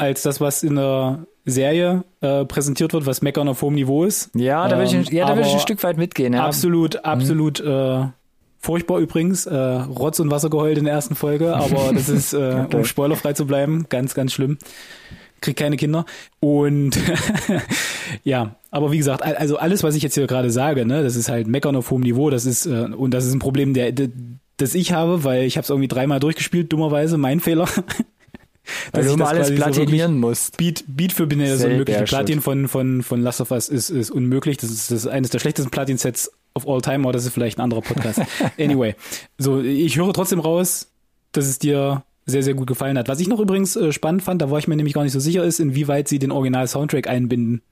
[0.00, 4.30] als das, was in der Serie äh, präsentiert wird, was Meckern auf hohem Niveau ist.
[4.34, 6.32] Ja, da würde ich, ja, da würde ich ein Stück weit mitgehen.
[6.32, 6.44] Ja.
[6.46, 7.00] Absolut, mhm.
[7.00, 7.70] absolut mhm.
[7.70, 8.06] äh,
[8.58, 9.46] furchtbar übrigens.
[9.46, 13.34] Äh, Rotz und Wasser geheult in der ersten Folge, aber das ist, äh, um spoilerfrei
[13.34, 14.58] zu bleiben, ganz, ganz schlimm.
[15.40, 16.04] Kriegt keine Kinder.
[16.38, 16.98] Und
[18.24, 21.28] ja, aber wie gesagt, also alles, was ich jetzt hier gerade sage, ne, das ist
[21.28, 24.08] halt Meckern auf hohem Niveau, das ist, äh, und das ist ein Problem, der, der
[24.58, 27.66] das ich habe, weil ich habe es irgendwie dreimal durchgespielt, dummerweise, mein Fehler.
[28.92, 30.56] Weil du immer alles platinieren so musst.
[30.56, 32.04] Beat, Beat für Binär ist unmöglich.
[32.04, 34.56] Platin von, von, von Last of Us ist, ist unmöglich.
[34.56, 37.58] Das ist, das ist eines der schlechtesten Platin-Sets of all time, aber das ist vielleicht
[37.58, 38.20] ein anderer Podcast.
[38.58, 38.94] anyway.
[39.38, 40.88] So, ich höre trotzdem raus,
[41.32, 43.08] dass es dir sehr, sehr gut gefallen hat.
[43.08, 45.20] Was ich noch übrigens äh, spannend fand, da war ich mir nämlich gar nicht so
[45.20, 47.62] sicher, ist, inwieweit sie den Original-Soundtrack einbinden.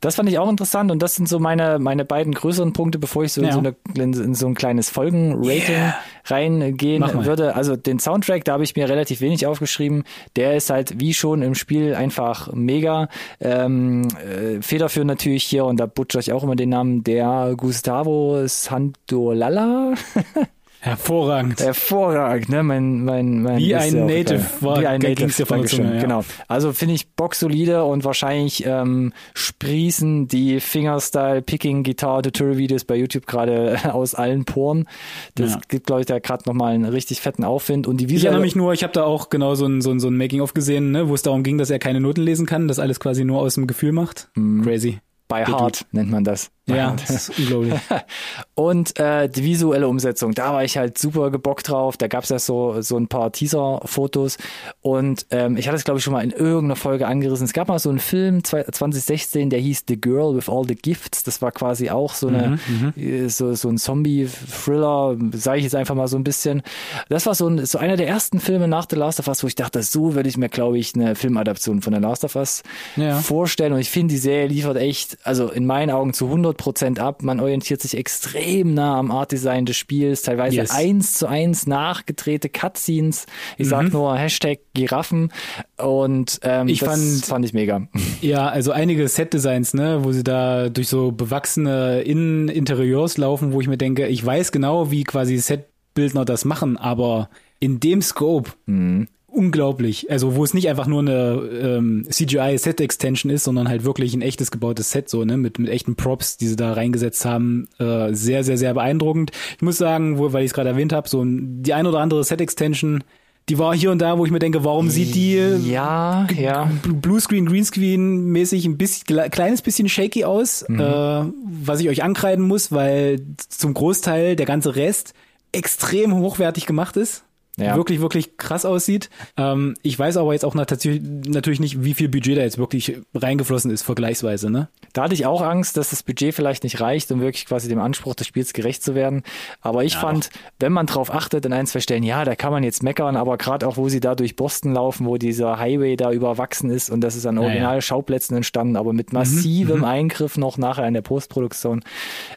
[0.00, 3.24] Das fand ich auch interessant und das sind so meine, meine beiden größeren Punkte, bevor
[3.24, 3.48] ich so, ja.
[3.48, 5.98] in, so eine, in, so ein kleines Folgenrating yeah.
[6.26, 7.54] reingehen würde.
[7.56, 10.04] Also den Soundtrack, da habe ich mir relativ wenig aufgeschrieben.
[10.36, 13.08] Der ist halt wie schon im Spiel einfach mega.
[13.40, 18.46] Ähm, äh, federführend natürlich hier, und da butcher ich auch immer den Namen, der Gustavo
[18.46, 19.94] Santolala.
[20.82, 21.60] Hervorragend.
[21.60, 22.62] Hervorragend, ne?
[22.62, 25.44] Mein, mein, mein Wie ein Native war, wie ein Native.
[25.44, 26.00] Dankeschön, ja.
[26.00, 26.24] Genau.
[26.48, 32.96] Also finde ich boxsolide und wahrscheinlich ähm, sprießen die Fingerstyle Picking Guitar Tutorial Videos bei
[32.96, 34.88] YouTube gerade aus allen Poren.
[35.34, 35.60] Das ja.
[35.68, 38.42] gibt, glaube ich, da gerade nochmal einen richtig fetten Aufwind und die visuelle Ich erinnere
[38.42, 40.92] mich nur, ich habe da auch genau so ein, so ein, so ein Making-of gesehen,
[40.92, 43.40] ne, wo es darum ging, dass er keine Noten lesen kann, das alles quasi nur
[43.40, 44.30] aus dem Gefühl macht.
[44.34, 44.62] Mhm.
[44.62, 45.00] Crazy.
[45.28, 46.50] By Heart nennt man das.
[46.76, 47.74] Ja, das ist unglaublich.
[48.54, 51.96] und äh, die visuelle Umsetzung, da war ich halt super gebockt drauf.
[51.96, 54.38] Da gab's ja so, so ein paar Teaser-Fotos.
[54.80, 57.44] Und ähm, ich hatte es, glaube ich, schon mal in irgendeiner Folge angerissen.
[57.44, 61.22] Es gab mal so einen Film 2016, der hieß The Girl with All the Gifts.
[61.22, 63.28] Das war quasi auch so eine mhm, mhm.
[63.28, 66.62] so, so ein Zombie-Thriller, sage ich jetzt einfach mal so ein bisschen.
[67.08, 69.46] Das war so, ein, so einer der ersten Filme nach The Last of Us, wo
[69.46, 72.62] ich dachte, so würde ich mir, glaube ich, eine Filmadaption von The Last of Us
[72.96, 73.18] ja.
[73.18, 73.72] vorstellen.
[73.72, 77.22] Und ich finde, die Serie liefert echt, also in meinen Augen zu 100 Prozent ab.
[77.22, 80.70] Man orientiert sich extrem nah am Artdesign des Spiels, teilweise yes.
[80.70, 83.24] eins zu eins nachgedrehte Cutscenes.
[83.56, 83.70] Ich mhm.
[83.70, 85.32] sag nur Hashtag Giraffen
[85.78, 87.88] und ähm, ich das fand, fand ich mega.
[88.20, 93.66] Ja, also einige Set-Designs, ne, wo sie da durch so bewachsene Interieurs laufen, wo ich
[93.66, 99.08] mir denke, ich weiß genau, wie quasi Setbildner das machen, aber in dem Scope mhm
[99.30, 100.10] unglaublich.
[100.10, 104.50] Also wo es nicht einfach nur eine ähm, CGI-Set-Extension ist, sondern halt wirklich ein echtes
[104.50, 107.68] gebautes Set, so, ne, mit, mit echten Props, die sie da reingesetzt haben.
[107.78, 109.30] Äh, sehr, sehr, sehr beeindruckend.
[109.56, 112.24] Ich muss sagen, wo, weil ich es gerade erwähnt habe, so die ein oder andere
[112.24, 113.04] Set-Extension,
[113.48, 116.70] die war hier und da, wo ich mir denke, warum sieht die ja, ja.
[116.84, 120.78] Bluescreen, Greenscreen mäßig ein bisschen kleines bisschen shaky aus, mhm.
[120.78, 121.24] äh,
[121.64, 125.14] was ich euch ankreiden muss, weil zum Großteil der ganze Rest
[125.52, 127.24] extrem hochwertig gemacht ist
[127.60, 127.76] ja.
[127.76, 129.10] wirklich, wirklich krass aussieht.
[129.36, 133.70] Ähm, ich weiß aber jetzt auch natürlich nicht, wie viel Budget da jetzt wirklich reingeflossen
[133.70, 134.50] ist, vergleichsweise.
[134.50, 134.68] Ne?
[134.92, 137.78] Da hatte ich auch Angst, dass das Budget vielleicht nicht reicht, um wirklich quasi dem
[137.78, 139.22] Anspruch des Spiels gerecht zu werden.
[139.60, 140.40] Aber ich ja, fand, doch.
[140.60, 143.38] wenn man drauf achtet in ein, zwei Stellen, ja, da kann man jetzt meckern, aber
[143.38, 147.00] gerade auch, wo sie da durch Boston laufen, wo dieser Highway da überwachsen ist und
[147.00, 149.84] das ist an original Schauplätzen entstanden, aber mit mhm, massivem mhm.
[149.84, 151.82] Eingriff noch nachher in der Postproduktion.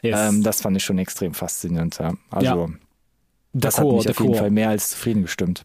[0.02, 0.18] Yes.
[0.28, 1.98] Ähm, das fand ich schon extrem faszinierend.
[1.98, 2.14] Ja.
[2.30, 2.70] Also
[3.54, 5.62] das hat mich auf jeden Fall mehr als zufrieden gestimmt.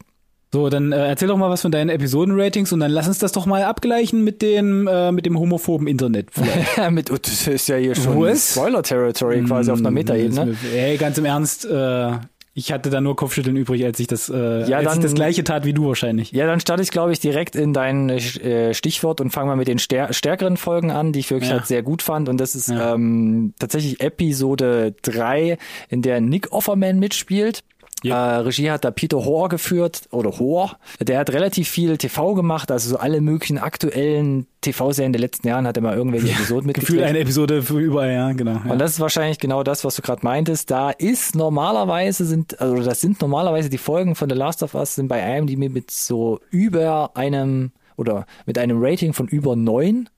[0.52, 3.34] So, dann äh, erzähl doch mal was von deinen Episodenratings und dann lass uns das
[3.34, 6.32] doch mal abgleichen mit dem äh, mit dem homophoben Internet.
[6.89, 10.56] mit, oh, das ist ja hier schon Spoiler-Territory quasi auf einer mm, Metaebene.
[10.71, 12.13] Hey, ganz im Ernst, äh,
[12.56, 15.13] ich hatte da nur Kopfschütteln übrig, als ich das, äh, ja, als dann, ich das
[15.13, 16.32] gleiche tat wie du wahrscheinlich.
[16.32, 19.67] Ja, dann starte ich, glaube ich, direkt in dein äh, Stichwort und fange mal mit
[19.67, 21.58] den stär stärkeren Folgen an, die ich wirklich ja.
[21.58, 22.28] halt sehr gut fand.
[22.28, 22.95] Und das ist ja.
[22.95, 25.58] ähm, tatsächlich Episode 3,
[25.89, 27.63] in der Nick Offerman mitspielt.
[28.03, 28.13] Yep.
[28.13, 30.77] Äh, Regie hat da Peter Hohr geführt oder Hohr.
[30.99, 35.67] Der hat relativ viel TV gemacht, also so alle möglichen aktuellen TV-Serien der letzten Jahren
[35.67, 36.88] hat er mal irgendwelche ja, Episoden mitgedreht.
[36.88, 38.62] Gefühlt eine Episode für überall, ja, genau.
[38.65, 38.71] Ja.
[38.71, 40.71] Und das ist wahrscheinlich genau das, was du gerade meintest.
[40.71, 44.95] Da ist normalerweise sind, also das sind normalerweise die Folgen von The Last of Us
[44.95, 50.09] sind bei IMDb mit so über einem oder mit einem Rating von über neun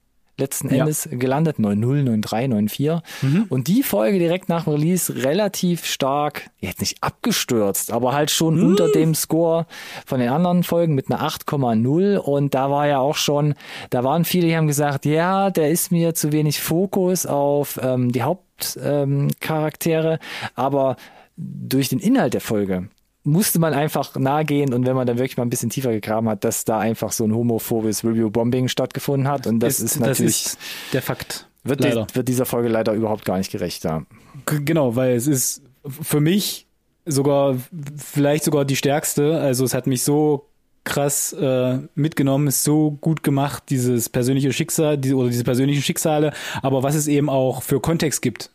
[0.42, 1.18] letzten Endes ja.
[1.18, 3.02] gelandet, 9.0, 9.3, 9.4.
[3.22, 3.46] Mhm.
[3.50, 8.58] Und die Folge direkt nach dem Release relativ stark, jetzt nicht abgestürzt, aber halt schon
[8.58, 8.68] mhm.
[8.68, 9.66] unter dem Score
[10.06, 12.18] von den anderen Folgen mit einer 8,0.
[12.18, 13.54] Und da war ja auch schon,
[13.90, 18.12] da waren viele, die haben gesagt, ja, der ist mir zu wenig Fokus auf ähm,
[18.12, 20.20] die Hauptcharaktere, ähm,
[20.56, 20.98] aber
[21.38, 22.90] durch den Inhalt der Folge
[23.24, 26.44] musste man einfach nahegehen und wenn man dann wirklich mal ein bisschen tiefer gegraben hat,
[26.44, 30.54] dass da einfach so ein homophobes Review-Bombing stattgefunden hat und das ist, ist natürlich das
[30.54, 30.60] ist
[30.94, 31.48] der Fakt.
[31.64, 33.84] Wird, die, wird dieser Folge leider überhaupt gar nicht gerecht.
[33.84, 34.04] Ja.
[34.46, 36.66] Genau, weil es ist für mich
[37.06, 37.58] sogar
[37.96, 39.40] vielleicht sogar die stärkste.
[39.40, 40.48] Also es hat mich so
[40.84, 46.34] krass äh, mitgenommen, ist so gut gemacht, dieses persönliche Schicksal, diese, oder diese persönlichen Schicksale,
[46.64, 48.50] aber was es eben auch für Kontext gibt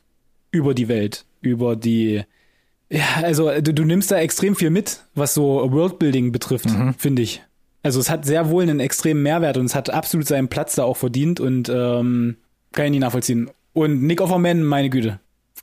[0.50, 2.24] über die Welt, über die
[2.90, 6.94] ja, also du, du nimmst da extrem viel mit, was so Worldbuilding betrifft, mhm.
[6.94, 7.42] finde ich.
[7.82, 10.84] Also es hat sehr wohl einen extremen Mehrwert und es hat absolut seinen Platz da
[10.84, 12.36] auch verdient und ähm,
[12.72, 13.50] kann ich nicht nachvollziehen.
[13.72, 15.20] Und Nick Offerman, meine Güte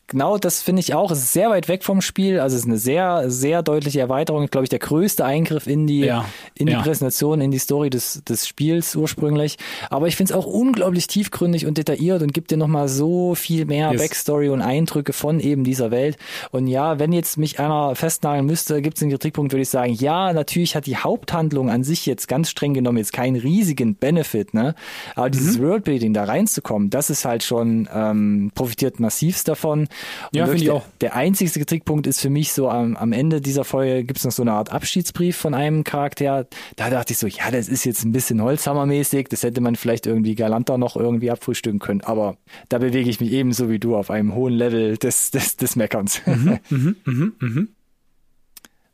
[0.07, 1.11] genau das finde ich auch.
[1.11, 2.39] Es ist sehr weit weg vom Spiel.
[2.39, 4.47] Also es ist eine sehr, sehr deutliche Erweiterung.
[4.47, 6.81] Glaube ich, der größte Eingriff in die, ja, in die ja.
[6.81, 9.57] Präsentation, in die Story des, des Spiels ursprünglich.
[9.89, 13.65] Aber ich finde es auch unglaublich tiefgründig und detailliert und gibt dir nochmal so viel
[13.65, 14.01] mehr yes.
[14.01, 16.17] Backstory und Eindrücke von eben dieser Welt.
[16.51, 19.93] Und ja, wenn jetzt mich einer festnageln müsste, gibt es einen Kritikpunkt, würde ich sagen,
[19.93, 24.53] ja, natürlich hat die Haupthandlung an sich jetzt ganz streng genommen jetzt keinen riesigen Benefit,
[24.53, 24.75] ne?
[25.15, 25.63] Aber dieses mhm.
[25.63, 29.87] Worldbuilding da reinzukommen, das ist halt schon, ähm, profitiert massivst davon.
[30.31, 30.83] Und ja, finde ich auch.
[31.01, 34.31] Der, einzigste Kritikpunkt ist für mich so am, am Ende dieser Folge gibt es noch
[34.31, 36.47] so eine Art Abschiedsbrief von einem Charakter.
[36.75, 40.05] Da dachte ich so, ja, das ist jetzt ein bisschen Holzhammermäßig, das hätte man vielleicht
[40.05, 42.01] irgendwie galanter noch irgendwie abfrühstücken können.
[42.01, 42.37] Aber
[42.69, 46.21] da bewege ich mich ebenso wie du auf einem hohen Level des, des, des Meckerns.
[46.25, 47.69] Mhm, mhm, mhm, mhm.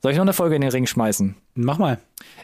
[0.01, 1.35] Soll ich noch eine Folge in den Ring schmeißen?
[1.55, 1.99] Mach mal.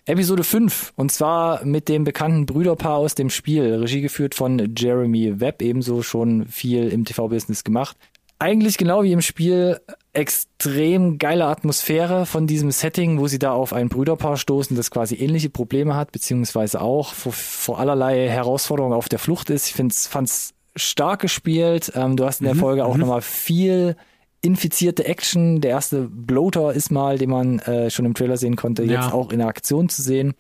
[0.06, 0.92] Episode 5.
[0.98, 3.76] Und zwar mit dem bekannten Brüderpaar aus dem Spiel.
[3.76, 7.96] Regie geführt von Jeremy Webb, ebenso schon viel im TV-Business gemacht
[8.40, 9.80] eigentlich genau wie im Spiel
[10.14, 15.16] extrem geile Atmosphäre von diesem Setting, wo sie da auf ein Brüderpaar stoßen, das quasi
[15.16, 19.68] ähnliche Probleme hat, beziehungsweise auch vor, vor allerlei Herausforderungen auf der Flucht ist.
[19.68, 19.74] Ich
[20.10, 21.92] fand's stark gespielt.
[21.96, 23.02] Ähm, du hast in der Mhm, Folge auch mhm.
[23.02, 23.96] nochmal viel
[24.42, 25.60] infizierte Action.
[25.62, 29.02] Der erste Bloater ist mal, den man äh, schon im Trailer sehen konnte, Ja.
[29.04, 30.34] jetzt auch in der Aktion zu sehen.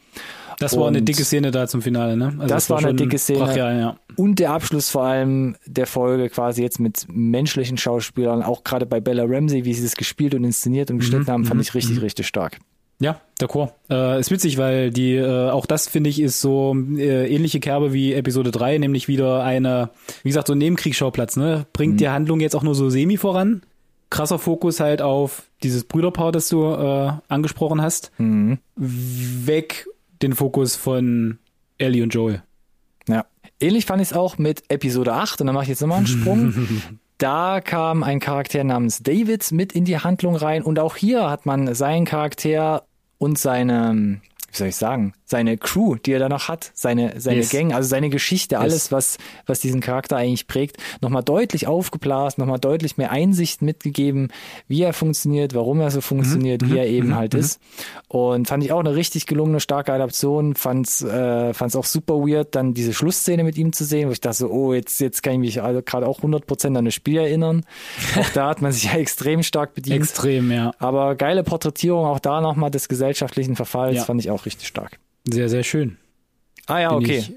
[0.59, 2.33] Das war eine Und- dicke Szene da zum Finale, ne?
[2.39, 3.39] Also Das war eine dicke Szene.
[3.39, 3.95] brachial, ja.
[4.15, 8.99] Und der Abschluss vor allem der Folge quasi jetzt mit menschlichen Schauspielern, auch gerade bei
[9.01, 12.01] Bella Ramsey, wie sie das gespielt und inszeniert und geschnitten haben, fand mhm, ich richtig,
[12.01, 12.59] richtig stark.
[12.99, 13.71] Ja, d'accord.
[13.89, 17.91] Äh, ist witzig, weil die, äh, auch das finde ich, ist so äh, ähnliche Kerbe
[17.91, 19.89] wie Episode 3, nämlich wieder eine,
[20.23, 21.65] wie gesagt, so ein Nebenkriegsschauplatz, ne?
[21.73, 23.63] Bringt die Handlung jetzt auch nur so semi voran.
[24.09, 28.11] Krasser Fokus halt auf dieses Brüderpaar, das du äh, angesprochen hast.
[28.17, 28.59] Mhm.
[28.77, 29.87] Weg
[30.21, 31.39] den Fokus von
[31.77, 32.43] Ellie und Joel.
[33.07, 33.25] Ja.
[33.59, 36.07] Ähnlich fand ich es auch mit Episode 8 und dann mache ich jetzt nochmal einen
[36.07, 36.53] Sprung.
[37.17, 41.45] Da kam ein Charakter namens David mit in die Handlung rein und auch hier hat
[41.45, 42.83] man seinen Charakter
[43.17, 44.19] und seine,
[44.51, 47.49] wie soll ich sagen, seine Crew, die er da noch hat, seine, seine Yes.
[47.49, 52.59] Gang, also seine Geschichte, alles, was, was diesen Charakter eigentlich prägt, nochmal deutlich aufgeblasen, nochmal
[52.59, 54.29] deutlich mehr Einsicht mitgegeben,
[54.67, 57.59] wie er funktioniert, warum er so funktioniert, wie er eben halt ist.
[58.07, 62.53] Und fand ich auch eine richtig gelungene, starke Adaption, fand's, äh, fand's auch super weird,
[62.55, 65.33] dann diese Schlussszene mit ihm zu sehen, wo ich dachte so, oh, jetzt, jetzt kann
[65.33, 67.65] ich mich also gerade auch 100% an das Spiel erinnern.
[68.19, 70.03] Auch da hat man sich ja extrem stark bedient.
[70.03, 70.71] Extrem, ja.
[70.79, 74.03] Aber geile Porträtierung auch da nochmal des gesellschaftlichen Verfalls Ja.
[74.03, 74.99] fand ich auch richtig stark.
[75.29, 75.97] Sehr, sehr schön.
[76.67, 77.17] Ah ja, Bin okay.
[77.19, 77.33] ich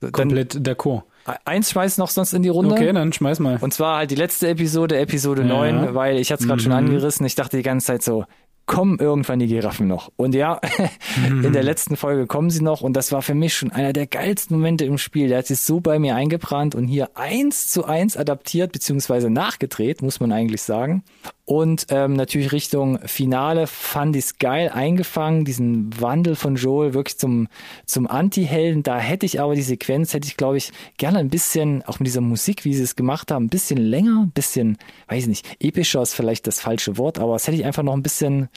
[0.00, 1.02] Dann komplett d'accord.
[1.44, 2.74] eins schmeiß noch sonst in die Runde.
[2.74, 3.58] Okay, dann schmeiß mal.
[3.60, 5.48] Und zwar halt die letzte Episode, Episode Ja.
[5.48, 6.78] 9, weil ich hatte es gerade schon Mhm.
[6.78, 7.26] angerissen.
[7.26, 8.24] Ich dachte die ganze Zeit so,
[8.66, 10.10] kommen irgendwann die Giraffen noch.
[10.16, 10.60] Und ja,
[11.28, 14.08] in der letzten Folge kommen sie noch und das war für mich schon einer der
[14.08, 15.28] geilsten Momente im Spiel.
[15.28, 20.02] Der hat sich so bei mir eingebrannt und hier eins zu eins adaptiert beziehungsweise nachgedreht,
[20.02, 21.04] muss man eigentlich sagen.
[21.48, 27.18] Und ähm, natürlich Richtung Finale fand ich es geil eingefangen, diesen Wandel von Joel wirklich
[27.18, 27.46] zum,
[27.86, 28.82] zum Anti-Helden.
[28.82, 32.08] Da hätte ich aber die Sequenz, hätte ich glaube ich gerne ein bisschen, auch mit
[32.08, 36.02] dieser Musik, wie sie es gemacht haben, ein bisschen länger, ein bisschen, weiß nicht, epischer
[36.02, 38.48] ist vielleicht das falsche Wort, aber das hätte ich einfach noch ein bisschen,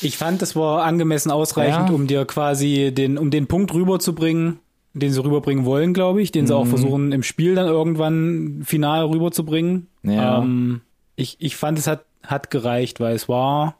[0.00, 1.94] Ich fand, das war angemessen ausreichend, Ja.
[1.94, 4.60] um dir quasi den, um den Punkt rüberzubringen,
[4.94, 6.58] den sie rüberbringen wollen, glaube ich, den sie Mhm.
[6.58, 9.88] auch versuchen im Spiel dann irgendwann final rüberzubringen.
[10.02, 10.38] Ja.
[10.40, 10.80] Ähm,
[11.16, 13.76] ich, ich fand, es hat, hat gereicht, weil es war,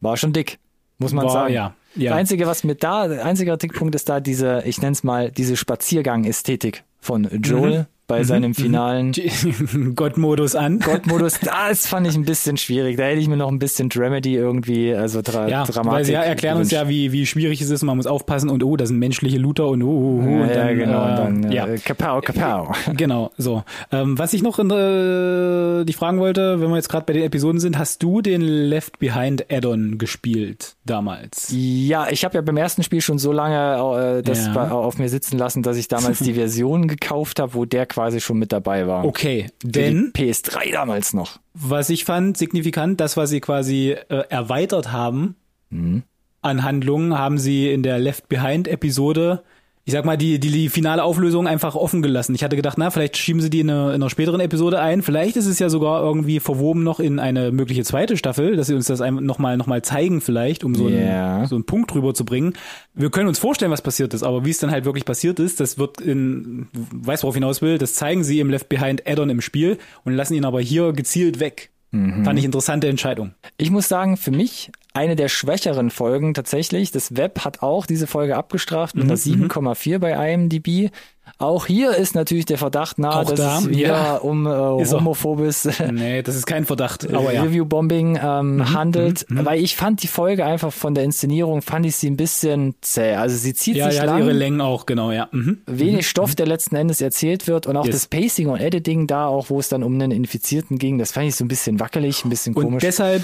[0.00, 0.58] war schon dick,
[0.98, 1.54] muss man war sagen.
[1.54, 2.10] ja, ja.
[2.10, 5.30] Das Einzige, was mit da, der einzige Kritikpunkt ist da diese, ich nenne es mal,
[5.30, 9.12] diese Spaziergang-Ästhetik von Joel bei seinem finalen
[9.94, 10.80] Gott-Modus an.
[10.80, 11.38] Gottmodus.
[11.68, 12.96] Das fand ich ein bisschen schwierig.
[12.96, 15.92] Da hätte ich mir noch ein bisschen Dramedy irgendwie, also dra Ja, Dramatik.
[15.92, 18.64] weil sie ja erklären uns ja, wie, wie schwierig es ist, man muss aufpassen und
[18.64, 21.52] oh, das sind menschliche Looter und oh, oh, oh und ja, dann, genau, äh, dann
[21.52, 21.66] ja.
[21.66, 22.72] äh, Kapau, Kapau.
[22.96, 23.62] Genau, so.
[23.92, 27.60] Ähm, was ich noch äh, dich fragen wollte, wenn wir jetzt gerade bei den Episoden
[27.60, 31.48] sind, hast du den Left Behind Add-on gespielt damals?
[31.50, 34.52] Ja, ich habe ja beim ersten Spiel schon so lange äh, das Ja.
[34.54, 37.97] bei, auf mir sitzen lassen, dass ich damals die Version gekauft habe, wo der quasi
[38.20, 39.04] schon mit dabei war.
[39.04, 41.38] Okay, denn die PS3 damals noch.
[41.54, 45.36] was ich fand signifikant, das was sie quasi äh, erweitert haben
[45.70, 46.02] Mhm.
[46.40, 49.42] an Handlungen, haben sie in der Left Behind Episode
[49.88, 52.34] ich sag mal, die, die, die finale Auflösung einfach offen gelassen.
[52.34, 55.00] Ich hatte gedacht, na, vielleicht schieben sie die in, eine, in einer späteren Episode ein.
[55.00, 58.74] Vielleicht ist es ja sogar irgendwie verwoben noch in eine mögliche zweite Staffel, dass sie
[58.74, 62.26] uns das nochmal noch mal zeigen vielleicht, um so, einen, so einen Punkt drüber zu
[62.26, 62.52] bringen.
[62.92, 65.58] Wir können uns vorstellen, was passiert ist, aber wie es dann halt wirklich passiert ist,
[65.58, 69.08] das wird in, du weißt, worauf ich hinaus will, das zeigen sie im Left Behind
[69.08, 71.70] Add-on im Spiel und lassen ihn aber hier gezielt weg.
[71.90, 73.32] Fand ich interessante Entscheidung.
[73.56, 76.92] Ich muss sagen, für mich eine der schwächeren Folgen tatsächlich.
[76.92, 80.90] Das Web hat auch diese Folge abgestraft mit Mhm, einer 7,4 bei IMDb.
[81.38, 84.16] Auch hier ist natürlich der Verdacht nahe, dass da, es wieder ja.
[84.16, 87.42] um äh, homophobes Nee, das ist kein Verdacht, aber ja.
[87.42, 91.96] Mhm, Review-Bombing ähm, handelt, weil ich fand die Folge einfach von der Inszenierung, fand ich
[91.96, 93.14] sie ein bisschen zäh.
[93.14, 95.28] Also sie zieht Ja, sich ja, lang, ihre Längen auch, genau, ja.
[95.32, 95.58] Mhm.
[95.66, 97.94] wenig Stoff, der letzten Endes erzählt wird und auch Yes.
[97.94, 101.26] das Pacing und Editing da, auch wo es dann um einen Infizierten ging, das fand
[101.28, 102.82] ich so ein bisschen wackelig, ein bisschen Und komisch.
[102.82, 103.22] deshalb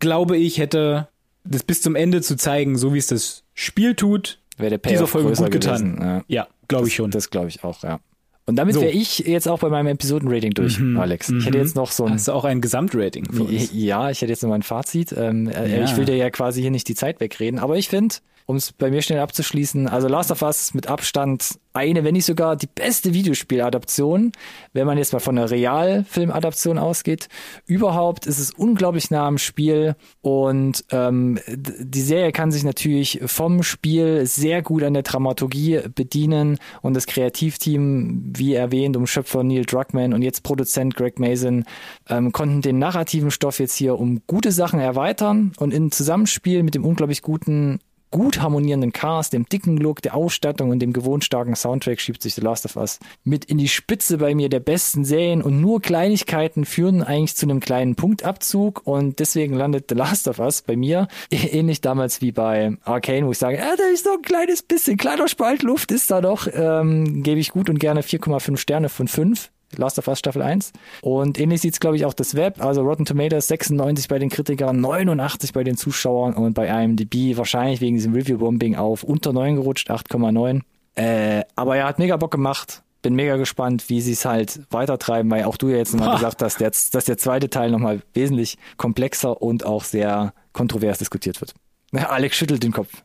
[0.00, 1.08] glaube ich, hätte
[1.44, 4.96] das bis zum Ende zu zeigen, so wie es das Spiel tut, Wäre der dieser
[4.98, 5.96] Payoff Folge größer gut getan.
[5.96, 6.24] gewesen, ja.
[6.28, 7.10] Ja, glaube ich schon.
[7.10, 8.00] Das glaube ich auch, ja.
[8.46, 8.82] Und damit So.
[8.82, 11.30] wäre ich jetzt auch bei meinem Episodenrating durch, Alex.
[11.30, 13.70] Ich hätte jetzt noch so ein Hast du auch ein Gesamtrating für uns?
[13.72, 15.14] Ja, ich hätte jetzt noch mal ein Fazit.
[15.16, 15.84] Ähm, äh, Ja.
[15.84, 18.72] Ich will dir ja quasi hier nicht die Zeit wegreden, aber ich finde, um es
[18.72, 22.68] bei mir schnell abzuschließen, also Last of Us mit Abstand eine, wenn nicht sogar die
[22.72, 24.32] beste Videospieladaption,
[24.72, 27.28] wenn man jetzt mal von einer Realfilmadaption ausgeht.
[27.66, 33.62] Überhaupt ist es unglaublich nah am Spiel und ähm, die Serie kann sich natürlich vom
[33.62, 39.64] Spiel sehr gut an der Dramaturgie bedienen und das Kreativteam, wie erwähnt, um Schöpfer Neil
[39.64, 41.64] Druckmann und jetzt Produzent Greg Mason,
[42.08, 46.74] ähm, konnten den narrativen Stoff jetzt hier um gute Sachen erweitern und in Zusammenspiel mit
[46.76, 47.80] dem unglaublich guten
[48.14, 52.36] gut harmonierenden Cast, dem dicken Look, der Ausstattung und dem gewohnt starken Soundtrack schiebt sich
[52.36, 55.82] The Last of Us mit in die Spitze bei mir der besten Serien und nur
[55.82, 60.76] Kleinigkeiten führen eigentlich zu einem kleinen Punktabzug und deswegen landet The Last of Us bei
[60.76, 64.62] mir ähnlich damals wie bei Arcane, wo ich sage, ah, da ist noch ein kleines
[64.62, 68.90] bisschen, kleiner Spalt Luft ist da noch, ähm, gebe ich gut und gerne 4,5 Sterne
[68.90, 69.50] von 5.
[69.78, 70.72] Last of Us Staffel 1.
[71.02, 72.64] Und ähnlich sieht's glaube ich, auch das Web.
[72.64, 77.80] Also Rotten Tomatoes 96 bei den Kritikern, 89 bei den Zuschauern und bei IMDb wahrscheinlich
[77.80, 80.60] wegen diesem Review-Bombing auf unter 9 gerutscht, 8,9.
[80.96, 82.82] Äh, aber er hat mega Bock gemacht.
[83.02, 86.42] Bin mega gespannt, wie sie es halt weitertreiben, weil auch du ja jetzt nochmal gesagt
[86.42, 91.54] hast, dass, dass der zweite Teil nochmal wesentlich komplexer und auch sehr kontrovers diskutiert wird.
[91.92, 93.02] Alex schüttelt den Kopf.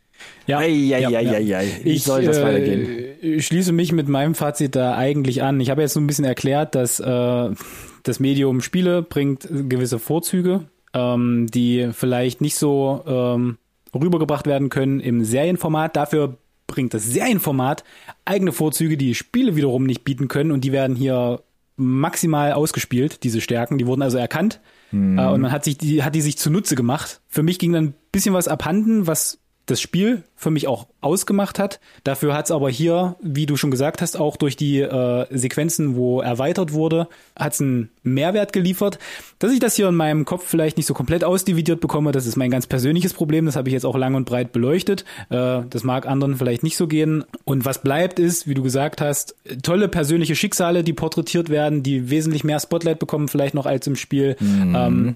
[0.48, 1.32] Ja, ei, ei, ja, ei, ja.
[1.34, 1.80] ei, ei.
[1.84, 3.42] Wie Ich soll das äh, weitergehen?
[3.42, 5.60] schließe mich mit meinem Fazit da eigentlich an.
[5.60, 7.50] Ich habe jetzt so ein bisschen erklärt, dass äh,
[8.04, 13.58] das Medium Spiele bringt gewisse Vorzüge, ähm, die vielleicht nicht so ähm,
[13.94, 15.96] rübergebracht werden können im Serienformat.
[15.96, 17.84] Dafür bringt das Serienformat
[18.26, 21.42] eigene Vorzüge, die Spiele wiederum nicht bieten können und die werden hier
[21.76, 23.78] maximal ausgespielt, diese Stärken.
[23.78, 24.60] Die wurden also erkannt
[24.92, 27.22] äh, und man hat sich die, hat die sich zunutze gemacht.
[27.28, 31.60] Für mich ging dann ein bisschen was abhanden, was das Spiel für mich auch ausgemacht
[31.60, 31.82] hat.
[32.06, 35.98] Dafür hat es aber hier, wie du schon gesagt hast, auch durch die äh, Sequenzen,
[35.98, 39.00] wo erweitert wurde, hat es einen Mehrwert geliefert.
[39.40, 42.38] Dass ich das hier in meinem Kopf vielleicht nicht so komplett ausdividiert bekomme, das ist
[42.38, 43.48] mein ganz persönliches Problem.
[43.48, 45.04] Das habe ich jetzt auch lang und breit beleuchtet.
[45.30, 47.26] Äh, das mag anderen vielleicht nicht so gehen.
[47.44, 52.10] Und was bleibt ist, wie du gesagt hast, tolle persönliche Schicksale, die porträtiert werden, die
[52.10, 54.38] wesentlich mehr Spotlight bekommen vielleicht noch als im Spiel.
[54.40, 55.16] Ähm,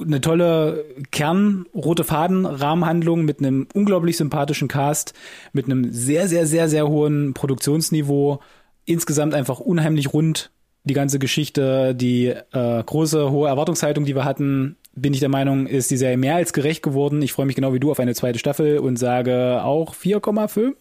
[0.00, 5.14] eine tolle Kern rote Faden Rahmenhandlung mit einem unglaublich sympathischen Cast,
[5.52, 8.40] mit einem sehr sehr sehr sehr hohen Produktionsniveau,
[8.84, 10.50] insgesamt einfach unheimlich rund
[10.84, 15.66] die ganze Geschichte, die äh, große hohe Erwartungshaltung, die wir hatten, bin ich der Meinung,
[15.66, 17.22] ist die Serie mehr als gerecht geworden.
[17.22, 20.74] Ich freue mich genau wie du auf eine zweite Staffel und sage auch 4,5.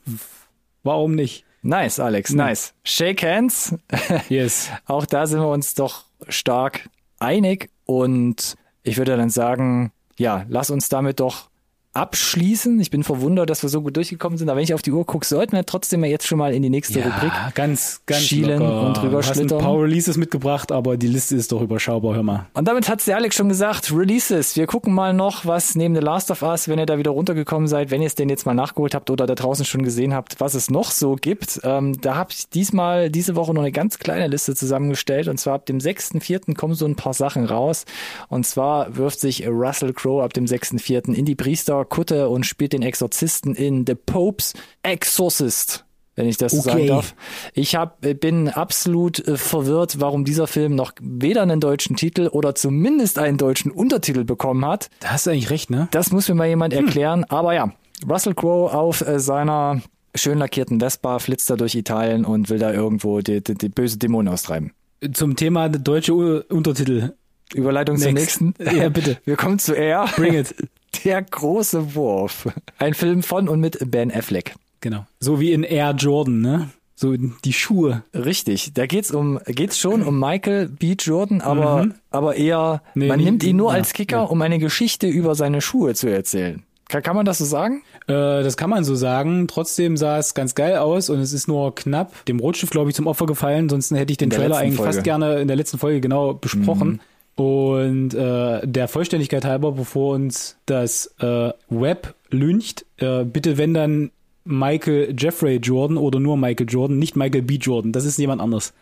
[0.84, 1.46] Warum nicht?
[1.62, 2.74] Nice, Alex, nice.
[2.84, 3.76] Shake hands.
[4.30, 4.70] Yes.
[4.86, 10.70] Auch da sind wir uns doch stark einig und ich würde dann sagen, ja, lass
[10.70, 11.50] uns damit doch
[11.94, 12.80] abschließen.
[12.80, 15.06] Ich bin verwundert, dass wir so gut durchgekommen sind, aber wenn ich auf die Uhr
[15.06, 17.32] gucke, sollten wir trotzdem ja jetzt schon mal in die nächste Rubrik.
[17.54, 18.88] ganz, ganz schielen locker.
[18.88, 22.24] und drüber Du hast ein paar Releases mitgebracht, aber die Liste ist doch überschaubar, hör
[22.24, 22.48] mal.
[22.54, 24.56] Und damit hat's der Alex schon gesagt, Releases.
[24.56, 27.68] Wir gucken mal noch, was neben The Last of Us, wenn ihr da wieder runtergekommen
[27.68, 30.40] seid, wenn ihr es denn jetzt mal nachgeholt habt oder da draußen schon gesehen habt,
[30.40, 31.62] was es noch so gibt.
[31.64, 35.56] Ähm, da habe ich diesmal diese Woche noch eine ganz kleine Liste zusammengestellt und zwar
[35.56, 36.56] ab dem 6.4.
[36.56, 37.86] kommen so ein paar Sachen raus.
[38.30, 41.14] Und zwar wirft sich Russell Crowe ab dem 6.4.
[41.14, 41.36] in die
[41.84, 46.88] Priesterkutte und spielt den Exorzisten in The Pope's Exorcist wenn ich das so sagen Okay.
[46.90, 47.16] darf.
[47.56, 52.54] Ich hab, bin absolut äh, verwirrt, warum dieser Film noch weder einen deutschen Titel oder
[52.54, 54.92] zumindest einen deutschen Untertitel bekommen hat.
[55.00, 55.88] Da hast du eigentlich recht, ne?
[55.90, 57.24] Das muss mir mal jemand erklären.
[57.30, 57.74] Aber ja,
[58.08, 59.82] Russell Crowe auf äh, seiner
[60.14, 63.98] schön lackierten Vespa flitzt er durch Italien und will da irgendwo die, die, die böse
[63.98, 64.72] Dämonen austreiben.
[65.14, 67.14] Zum Thema deutsche U Untertitel.
[67.56, 68.40] Überleitung zum Next.
[68.40, 68.78] nächsten.
[68.78, 69.18] Ja, bitte.
[69.26, 70.06] Wir kommen zu Air.
[70.16, 70.54] Bring it.
[71.04, 72.48] Der große Wurf.
[72.78, 74.56] Ein Film von und mit Ben Affleck.
[74.82, 75.06] Genau.
[75.20, 76.70] So wie in Air Jordan, ne?
[76.96, 78.04] So die Schuhe.
[78.14, 80.96] Richtig, da geht's um geht's schon um Michael B.
[81.00, 84.60] Jordan, aber aber eher Nee, man nicht- nimmt ihn nur ja, als Kicker, um eine
[84.60, 86.64] Geschichte über seine Schuhe zu erzählen.
[86.90, 87.82] Kann, kann man das so sagen?
[88.08, 89.48] Äh, das kann man so sagen.
[89.48, 92.96] Trotzdem sah es ganz geil aus und es ist nur knapp dem Rotstift, glaube ich,
[92.96, 93.68] zum Opfer gefallen.
[93.70, 94.92] Sonst hätte ich den Trailer eigentlich Folge.
[94.92, 94.96] Mhm.
[94.96, 97.02] fast gerne in der letzten Folge genau besprochen.
[97.36, 104.12] Und äh, der Vollständigkeit halber, bevor uns das äh, Web lyncht, äh, bitte wenn dann
[104.46, 107.56] Michael Jeffrey Jordan oder nur Michael Jordan, nicht Michael B.
[107.56, 107.92] Jordan.
[107.92, 108.74] Das ist jemand anderes.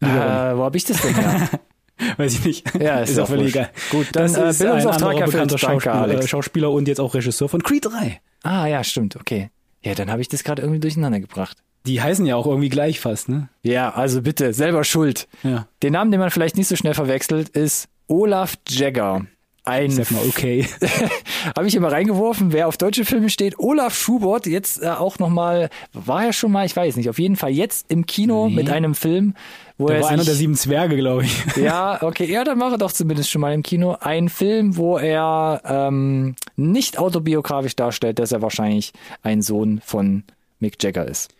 [0.00, 1.48] Äh, wo hab ich das denn her?
[2.18, 2.74] Weiß ich nicht.
[2.80, 3.70] Ja, ist ja auch völlig egal.
[3.90, 5.32] Gut, dann, das äh, ist ein Bildungsauftrag anderer erfüllt.
[5.32, 6.24] bekannter Schauspieler, Alex.
[6.24, 8.20] äh, Schauspieler und jetzt auch Regisseur von Creed 3.
[8.42, 9.50] ah ja, stimmt, okay.
[9.82, 11.58] Ja, dann habe ich das gerade irgendwie durcheinander gebracht.
[11.86, 13.48] Die heißen ja auch irgendwie gleich fast, ne?
[13.62, 15.28] Ja, also bitte, selber schuld.
[15.42, 15.68] Ja.
[15.82, 19.26] Den Namen, den man vielleicht nicht so schnell verwechselt, ist Olaf Jagger.
[19.64, 20.64] Ein Ich sag mal, okay.
[21.56, 23.58] Habe ich immer reingeworfen, wer auf deutsche Filme steht.
[23.58, 27.34] Olaf Schubert, jetzt äh, auch nochmal, war ja schon mal, ich weiß nicht, auf jeden
[27.34, 29.34] Fall jetzt im Kino mit einem Film,
[29.76, 31.44] wo Der er war sich, einer der sieben Zwerge, glaube ich.
[31.56, 33.96] Ja, okay, ja, dann mache doch zumindest schon mal im Kino.
[33.98, 38.92] Ein Film, wo er ähm, nicht autobiografisch darstellt, dass er wahrscheinlich
[39.22, 40.22] ein Sohn von
[40.60, 41.30] Mick Jagger ist.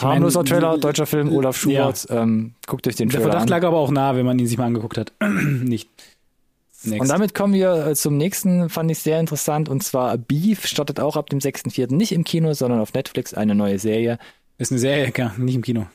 [0.00, 2.06] Harmloser meine, Trailer, äh, deutscher Film, Olaf Schubert.
[2.08, 3.60] Ähm, guckt euch den Der Trailer Verdacht an.
[3.60, 5.12] lag aber auch nah, wenn man ihn sich mal angeguckt hat.
[5.22, 5.88] Nicht.
[6.86, 7.00] Next.
[7.00, 11.00] Und damit kommen wir äh, zum nächsten, fand ich sehr interessant, und zwar Beef startet
[11.00, 11.94] auch ab dem 6.4.
[11.94, 14.18] nicht im Kino, sondern auf Netflix eine neue Serie.
[14.58, 15.86] ist eine Serie, ja, nicht im Kino.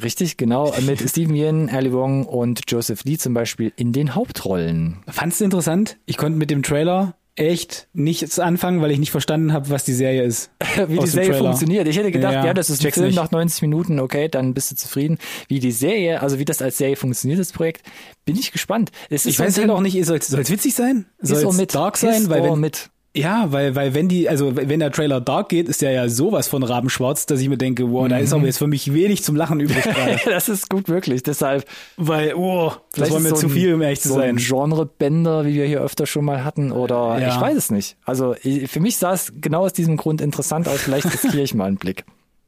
[0.00, 4.98] Richtig, genau, mit Steven Yeun, Ali Wong und Joseph Lee zum Beispiel in den Hauptrollen.
[5.08, 5.96] Fandst du interessant?
[6.06, 9.92] Ich konnte mit dem Trailer echt nichts anfangen, weil ich nicht verstanden habe, was die
[9.92, 10.50] Serie ist.
[10.88, 11.44] wie die Serie Trailer.
[11.44, 11.86] funktioniert.
[11.86, 13.16] Ich hätte gedacht, ja, Ja, das ist ein Film nicht.
[13.16, 15.18] nach 90 Minuten, okay, dann bist du zufrieden.
[15.48, 17.82] Wie die Serie, also wie das als Serie funktioniert, das Projekt,
[18.24, 18.90] bin ich gespannt.
[19.10, 21.06] Ich so weiß halt Ding- auch nicht, soll es witzig sein?
[21.20, 22.28] Soll es dark sein?
[22.30, 22.90] Weil wenn, mit.
[23.16, 26.48] Ja, weil, weil wenn die, also wenn der Trailer dark geht, ist der ja sowas
[26.48, 28.36] von Rabenschwarz, dass ich mir denke, wow, da ist Mhm.
[28.36, 29.84] aber jetzt für mich wenig zum Lachen übrig
[30.26, 31.22] das ist gut möglich.
[31.22, 31.64] Deshalb
[31.96, 34.46] weil, oh, das war mir so zu viel, um ehrlich zu so ein sein.
[34.70, 37.34] Genrebänder, wie wir hier öfter schon mal hatten, oder Ja.
[37.34, 37.96] ich weiß es nicht.
[38.04, 38.34] Also
[38.66, 40.80] für mich sah es genau aus diesem Grund interessant aus.
[40.82, 42.04] Vielleicht riskiere ich mal einen Blick.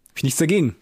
[0.09, 0.77] Hab ich nichts dagegen.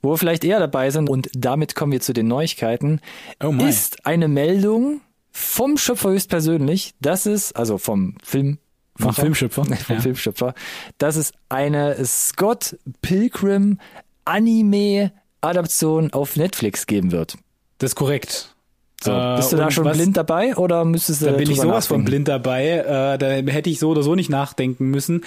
[0.00, 3.00] Wo wir vielleicht eher dabei sind, und damit kommen wir zu den Neuigkeiten,
[3.42, 5.00] Oh ist eine Meldung
[5.32, 8.58] vom Schöpfer höchstpersönlich, das ist, also vom Film,
[8.96, 9.64] Vom Filmschöpfer.
[9.86, 10.00] vom Ja.
[10.02, 10.54] Filmschöpfer,
[10.98, 13.78] dass es eine Scott Pilgrim
[14.24, 17.36] Anime Adaption auf Netflix geben wird.
[17.78, 18.54] Das ist korrekt.
[19.02, 21.50] So, Äh, bist du da und schon was- blind dabei oder müsstest du Da bin
[21.50, 22.04] ich sowas von nachdenken?
[22.04, 22.68] blind dabei.
[22.68, 25.24] Äh, da hätte ich so oder so nicht nachdenken müssen.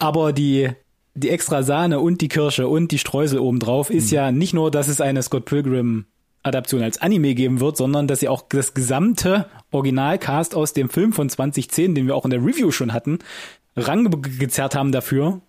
[0.00, 0.70] Aber die,
[1.14, 4.14] die extra Sahne und die Kirsche und die Streusel obendrauf ist Hm.
[4.16, 6.06] ja nicht nur, dass es eine Scott Pilgrim
[6.44, 11.12] Adaption als Anime geben wird, sondern dass sie auch das gesamte Originalcast aus dem Film
[11.12, 13.18] von 2010, den wir auch in der Review schon hatten,
[13.76, 15.40] rangezerrt haben dafür.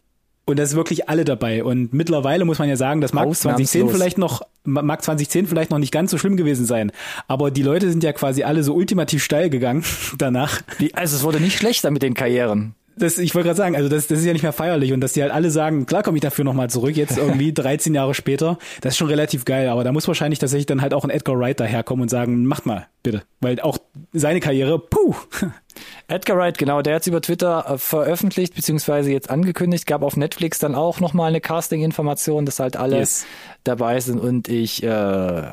[0.47, 1.63] Und da ist wirklich alle dabei.
[1.63, 3.71] Und mittlerweile muss man ja sagen, das mag Ausnahmslos.
[3.71, 6.91] 2010 vielleicht noch, mag 2010 vielleicht noch nicht ganz so schlimm gewesen sein.
[7.27, 9.83] Aber die Leute sind ja quasi alle so ultimativ steil gegangen
[10.17, 10.61] danach.
[10.77, 12.75] Wie, also es wurde nicht schlechter mit den Karrieren.
[12.97, 15.13] Das, ich wollte gerade sagen, also das, das ist ja nicht mehr feierlich und dass
[15.13, 18.57] die halt alle sagen, klar komme ich dafür nochmal zurück, jetzt irgendwie 13 Jahre später,
[18.81, 21.37] das ist schon relativ geil, aber da muss wahrscheinlich tatsächlich dann halt auch ein Edgar
[21.37, 23.23] Wright daherkommen und sagen, macht mal, bitte.
[23.41, 23.77] Weil auch
[24.13, 25.13] seine Karriere, puh,
[26.07, 30.59] Edgar Wright, genau, der hat über Twitter äh, veröffentlicht, beziehungsweise jetzt angekündigt, gab auf Netflix
[30.59, 33.25] dann auch nochmal eine Casting-Information, dass halt alle Yes.
[33.65, 35.43] dabei sind und ich äh,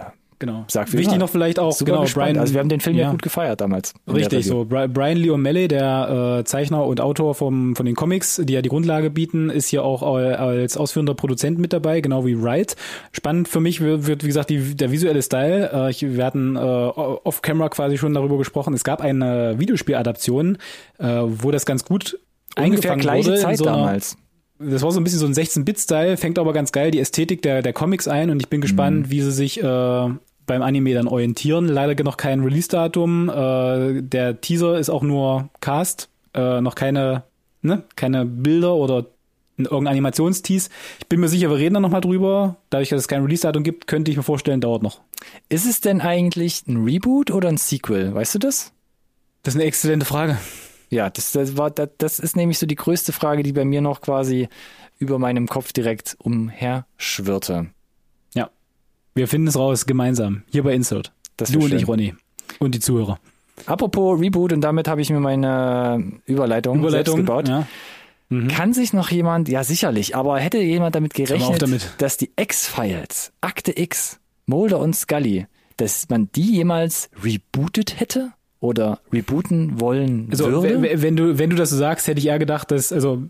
[0.42, 0.64] genau.
[0.68, 2.32] sag Wichtig immer, noch vielleicht auch, super genau, gespannt.
[2.32, 3.10] Brian, also wir haben den Film ja, ja.
[3.10, 3.94] gut gefeiert damals.
[4.12, 4.62] Richtig, so.
[4.62, 8.60] Bri- Brian Lee O'Malley, der äh, Zeichner und Autor vom, von den Comics, die ja
[8.60, 12.76] die Grundlage bieten, ist hier auch als ausführender Produzent mit dabei, genau wie Wright.
[13.12, 15.70] Spannend für mich wird, wie gesagt, die, der visuelle Style.
[15.72, 18.74] Äh, ich, wir hatten äh, off-camera quasi schon darüber gesprochen.
[18.74, 20.58] Es gab eine Videospieladaption,
[20.98, 22.18] äh, wo das ganz gut
[22.58, 23.40] Ungefähr gleiche wurde.
[23.40, 24.16] Zeit so damals.
[24.58, 27.62] das war so ein bisschen so ein 16-Bit-Style, fängt aber ganz geil die Ästhetik der,
[27.62, 30.08] der Comics ein und ich bin gespannt, wie sie sich äh,
[30.46, 31.66] beim Anime dann orientieren.
[31.68, 33.28] Leider noch kein Release-Datum.
[33.28, 37.24] Äh, der Teaser ist auch nur Cast, äh, noch keine,
[37.62, 39.06] ne, keine Bilder oder
[39.58, 40.70] ein- irgendein Animationstease.
[41.00, 42.56] Ich bin mir sicher, wir reden da nochmal drüber.
[42.70, 45.00] Dadurch, dass es kein Release-Datum gibt, könnte ich mir vorstellen, dauert noch.
[45.48, 48.14] Ist es denn eigentlich ein Reboot oder ein Sequel?
[48.14, 48.72] Weißt du das?
[49.42, 50.38] Das ist eine exzellente Frage.
[50.90, 53.80] Ja, das, das war, das, das ist nämlich so die größte Frage, die bei mir
[53.80, 54.48] noch quasi
[54.98, 57.68] über meinem Kopf direkt umherschwirrte.
[59.14, 60.42] Wir finden es raus, gemeinsam.
[60.50, 61.12] Hier bei Insert.
[61.36, 61.78] Das du und schön.
[61.78, 62.14] ich, Ronny.
[62.58, 63.18] Und die Zuhörer.
[63.66, 67.18] Apropos Reboot, und damit habe ich mir meine Überleitung, Überleitung.
[67.18, 67.48] gebaut.
[67.48, 67.66] Ja.
[68.48, 71.92] Kann sich noch jemand, ja sicherlich, aber hätte jemand damit gerechnet, damit.
[71.98, 75.46] dass die X-Files, Akte X, Mulder und Scully,
[75.76, 78.32] dass man die jemals rebootet hätte?
[78.58, 81.02] Oder rebooten wollen Also würde?
[81.02, 83.22] wenn du wenn du das so sagst, hätte ich eher gedacht, dass also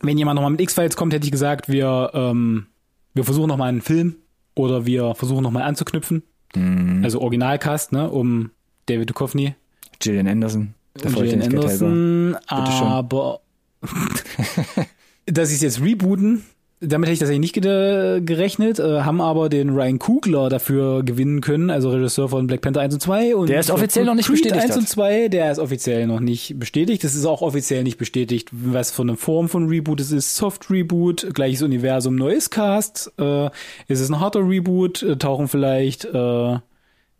[0.00, 2.66] wenn jemand nochmal mit X-Files kommt, hätte ich gesagt, wir ähm,
[3.14, 4.16] wir versuchen nochmal einen Film
[4.58, 6.22] oder wir versuchen nochmal anzuknüpfen.
[6.54, 7.02] Mhm.
[7.04, 8.50] Also Originalcast, ne, um
[8.86, 9.54] David Duchovny
[10.00, 10.74] Gillian Anderson.
[11.02, 11.42] der Gillian.
[11.42, 13.40] Anderson, aber
[15.26, 16.44] dass sie es jetzt rebooten,
[16.80, 21.70] damit hätte ich tatsächlich nicht gerechnet, äh, haben aber den Ryan Coogler dafür gewinnen können,
[21.70, 24.42] also Regisseur von Black Panther 1 und 2 und Der ist offiziell noch nicht Creed
[24.42, 24.78] bestätigt 1 hat.
[24.78, 27.02] und 2, der ist offiziell noch nicht bestätigt.
[27.02, 30.36] Das ist auch offiziell nicht bestätigt, was für eine Form von Reboot es ist.
[30.36, 33.12] Soft Reboot, gleiches Universum, neues Cast.
[33.18, 33.46] Äh,
[33.88, 35.02] ist es ein harter Reboot?
[35.02, 36.58] Äh, tauchen vielleicht äh,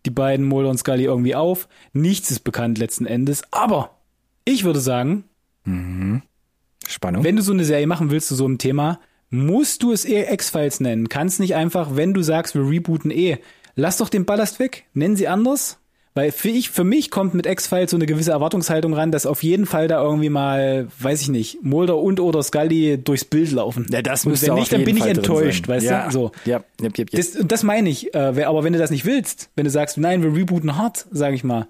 [0.07, 1.69] die beiden Mulder und Scully irgendwie auf?
[1.93, 3.43] Nichts ist bekannt letzten Endes.
[3.51, 3.91] Aber
[4.45, 5.25] ich würde sagen,
[6.87, 7.25] Spannung.
[7.25, 9.01] wenn du so eine Serie machen willst zu so einem Thema,
[9.31, 11.09] musst du es eher X-Files nennen.
[11.09, 13.39] Kannst nicht einfach, wenn du sagst, wir rebooten eh,
[13.75, 15.79] lass doch den Ballast weg, nennen sie anders.
[16.15, 19.45] Weil für, ich, für mich kommt mit X-Files so eine gewisse Erwartungshaltung ran, dass auf
[19.45, 23.87] jeden Fall da irgendwie mal, weiß ich nicht, Mulder und oder Scully durchs Bild laufen.
[23.91, 26.07] ja, das müsste wenn nicht, dann bin ich Fall enttäuscht, weißt ja.
[26.07, 26.11] du?
[26.11, 26.33] So.
[26.45, 27.21] Ja, jep, jep, jep.
[27.21, 28.15] Das, das meine ich.
[28.17, 31.37] Äh, aber wenn du das nicht willst, wenn du sagst, nein, wir rebooten hart, sage
[31.37, 31.69] ich mal,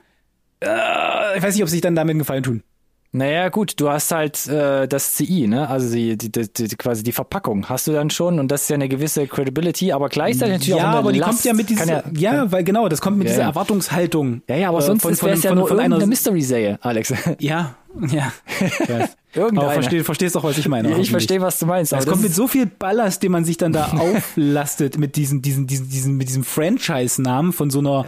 [0.61, 2.62] äh, ich weiß nicht, ob sich dann damit einen Gefallen tun.
[3.11, 5.66] Naja, gut, du hast halt äh, das CI, ne?
[5.68, 8.68] Also die, die, die, die, quasi die Verpackung hast du dann schon und das ist
[8.68, 11.30] ja eine gewisse Credibility, aber gleichzeitig natürlich ja, auch eine aber die Last.
[11.30, 13.48] kommt ja mit dieser, ja, weil genau, das kommt mit Ja, dieser ja.
[13.48, 14.42] Erwartungshaltung.
[14.46, 17.14] ja, ja, aber äh, sonst von- es ja von- nur von einer- irgendeine Mystery-Serie, Alex.
[17.38, 17.76] Ja,
[18.11, 18.32] Ja.
[19.36, 20.99] Aber versteh, verstehst doch, was ich meine.
[20.99, 21.92] ich verstehe, was du meinst.
[21.92, 25.66] Es kommt mit so viel Ballast, den man sich dann da auflastet mit diesen, diesen,
[25.66, 28.07] diesen, diesen, mit diesem Franchise-Namen von so einer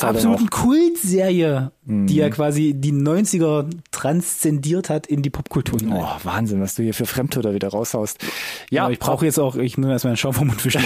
[0.00, 2.08] absoluten Kultserie, Mhm.
[2.08, 5.78] die ja quasi die 90er transzendiert hat in die Popkultur.
[5.88, 8.18] Oh, Wahnsinn, was du hier für Fremdtöter wieder raushaust.
[8.70, 10.82] Ja, Aber ich brauche jetzt auch, ich muss erstmal einen Schaum vom Mund wischen.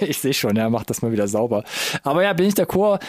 [0.00, 1.64] ich sehe schon, er macht das mal wieder sauber.
[2.02, 3.00] Aber ja, bin ich d'accord.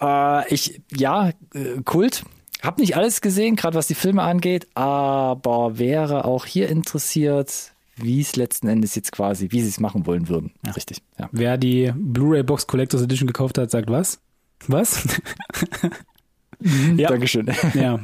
[0.00, 2.24] Äh, ich, ja, äh, Kult.
[2.62, 8.20] Hab nicht alles gesehen, gerade was die Filme angeht, aber wäre auch hier interessiert, wie
[8.20, 10.52] es letzten Endes jetzt quasi, wie sie es machen wollen würden.
[10.74, 11.28] Richtig, ja.
[11.32, 14.20] Wer die Blu-ray Box Collectors Edition gekauft hat, sagt was?
[14.66, 15.06] Was?
[16.96, 17.08] ja.
[17.08, 17.50] Dankeschön.
[17.74, 18.00] ja.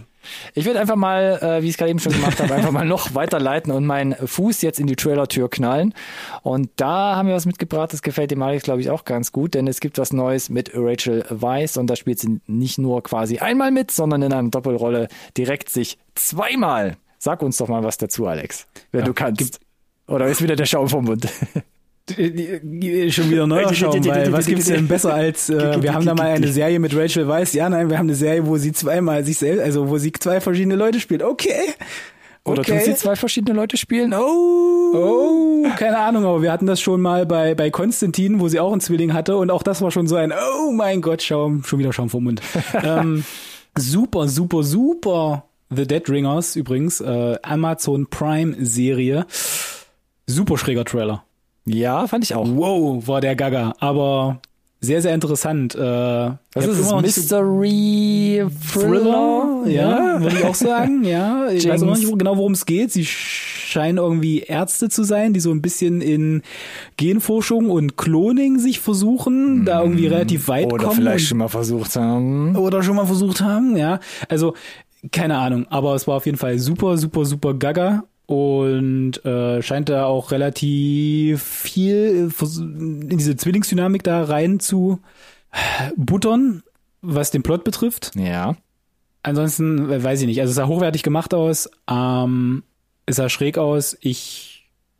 [0.54, 2.84] Ich würde einfach mal, äh, wie ich es gerade eben schon gemacht habe, einfach mal
[2.84, 5.94] noch weiterleiten und meinen Fuß jetzt in die Trailer-Tür knallen.
[6.42, 9.54] Und da haben wir was mitgebracht, das gefällt dem Alex, glaube ich, auch ganz gut,
[9.54, 13.38] denn es gibt was Neues mit Rachel Weisz und da spielt sie nicht nur quasi
[13.38, 16.96] einmal mit, sondern in einer Doppelrolle direkt sich zweimal.
[17.18, 19.60] Sag uns doch mal was dazu, Alex, wenn Ja, du kannst.
[20.06, 21.26] Oder ist wieder der Schaum vom Mund?
[22.10, 26.26] Schon wieder neuer Schaum, weil was gibt's denn besser als, äh, wir haben da mal
[26.26, 29.38] eine Serie mit Rachel Weisz, ja nein, wir haben eine Serie, wo sie zweimal sich
[29.38, 31.74] selbst, also wo sie zwei verschiedene Leute spielt, okay.
[32.44, 32.76] Oder okay.
[32.76, 34.12] tut sie zwei verschiedene Leute spielen?
[34.12, 34.92] Oh!
[34.94, 38.70] Oh, keine Ahnung, aber wir hatten das schon mal bei, bei Konstantin, wo sie auch
[38.70, 41.78] einen Zwilling hatte und auch das war schon so ein, oh mein Gott, Schaum, schon
[41.78, 42.42] wieder Schaum vom Mund.
[42.82, 43.24] ähm,
[43.76, 45.46] super, super, super.
[45.70, 49.26] The Dead Ringers übrigens, äh, Amazon Prime Serie.
[50.26, 51.24] Super schräger Trailer.
[51.66, 52.46] Ja, fand ich auch.
[52.48, 54.40] Wow, war der Gaga, aber
[54.80, 55.74] sehr, sehr interessant.
[55.74, 59.62] Äh, hab ist Mystery Thriller?
[59.66, 61.48] ja, würde ich auch sagen, ja.
[61.48, 62.92] Ich weiß auch noch nicht genau, worum es geht.
[62.92, 66.42] Sie scheinen irgendwie Ärzte zu sein, die so ein bisschen in
[66.98, 70.96] Genforschung und Cloning sich versuchen, da irgendwie relativ weit Oder kommen.
[70.96, 72.54] vielleicht und- schon mal versucht haben.
[72.56, 74.00] oder schon mal versucht haben, ja.
[74.28, 74.54] Also,
[75.12, 79.88] keine Ahnung, aber es war auf jeden Fall super, super, super gaga und äh, scheint
[79.88, 85.00] da auch relativ viel vers- in diese Zwillingsdynamik da rein zu
[85.96, 86.62] buttern,
[87.02, 88.12] was den Plot betrifft.
[88.16, 88.56] Ja.
[89.22, 90.40] Ansonsten äh, weiß ich nicht.
[90.40, 92.62] Also es sah hochwertig gemacht aus, ähm,
[93.06, 93.96] es sah schräg aus.
[94.00, 94.50] Ich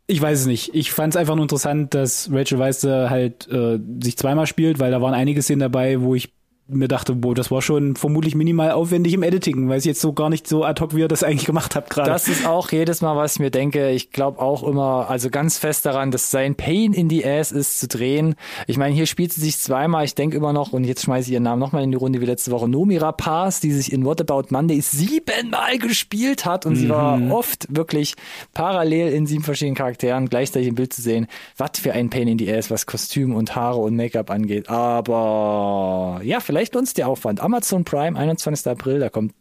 [0.07, 0.75] ich weiß es nicht.
[0.75, 4.91] Ich fand es einfach nur interessant, dass Rachel Weisz halt äh, sich zweimal spielt, weil
[4.91, 6.34] da waren einige Szenen dabei, wo ich
[6.67, 10.13] mir dachte, boah, das war schon vermutlich minimal aufwendig im Editing, weil ich jetzt so
[10.13, 12.09] gar nicht so ad hoc, wie ihr das eigentlich gemacht habt gerade.
[12.09, 13.91] Das ist auch jedes Mal, was ich mir denke.
[13.91, 17.79] Ich glaube auch immer, also ganz fest daran, dass sein Pain in the Ass ist
[17.79, 18.33] zu drehen.
[18.65, 20.05] Ich meine, hier spielt sie sich zweimal.
[20.05, 22.25] Ich denke immer noch, und jetzt schmeiße ich ihren Namen nochmal in die Runde wie
[22.25, 26.89] letzte Woche, Nomira Paz, die sich in What About Monday siebenmal gespielt hat und sie
[26.89, 28.15] war oft wirklich
[28.55, 31.27] parallel in sieben verschiedenen Charakteren gleichzeitig im Bild zu sehen.
[31.57, 34.67] Was für ein Pain in the Ass, was Kostüm und Haare und Make-up angeht.
[34.69, 37.39] Aber ja, vielleicht lohnt es der Aufwand.
[37.41, 38.67] Amazon Prime, 21.
[38.67, 39.33] April, da kommt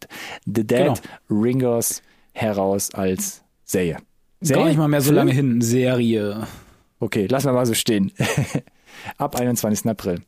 [0.46, 0.94] The Dead Genau.
[1.30, 2.02] Ringers
[2.32, 3.98] heraus als Serie.
[4.46, 5.60] gar nicht mal mehr so lange hin.
[5.60, 6.46] Serie.
[7.00, 8.12] Okay, lassen wir mal so stehen.
[9.18, 9.86] Ab 21.
[9.86, 10.20] April.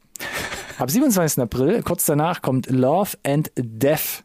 [0.79, 1.43] Ab 27.
[1.43, 4.25] April, kurz danach, kommt Love and Death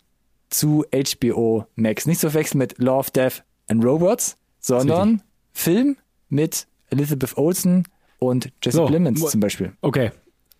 [0.49, 2.05] zu HBO Max.
[2.05, 5.21] Nicht zu verwechseln mit Love, Death and Robots, sondern
[5.53, 5.95] Film
[6.29, 7.87] mit Elizabeth Olsen
[8.19, 9.71] und Jesse So, Plemons zum Beispiel.
[9.81, 10.11] Okay,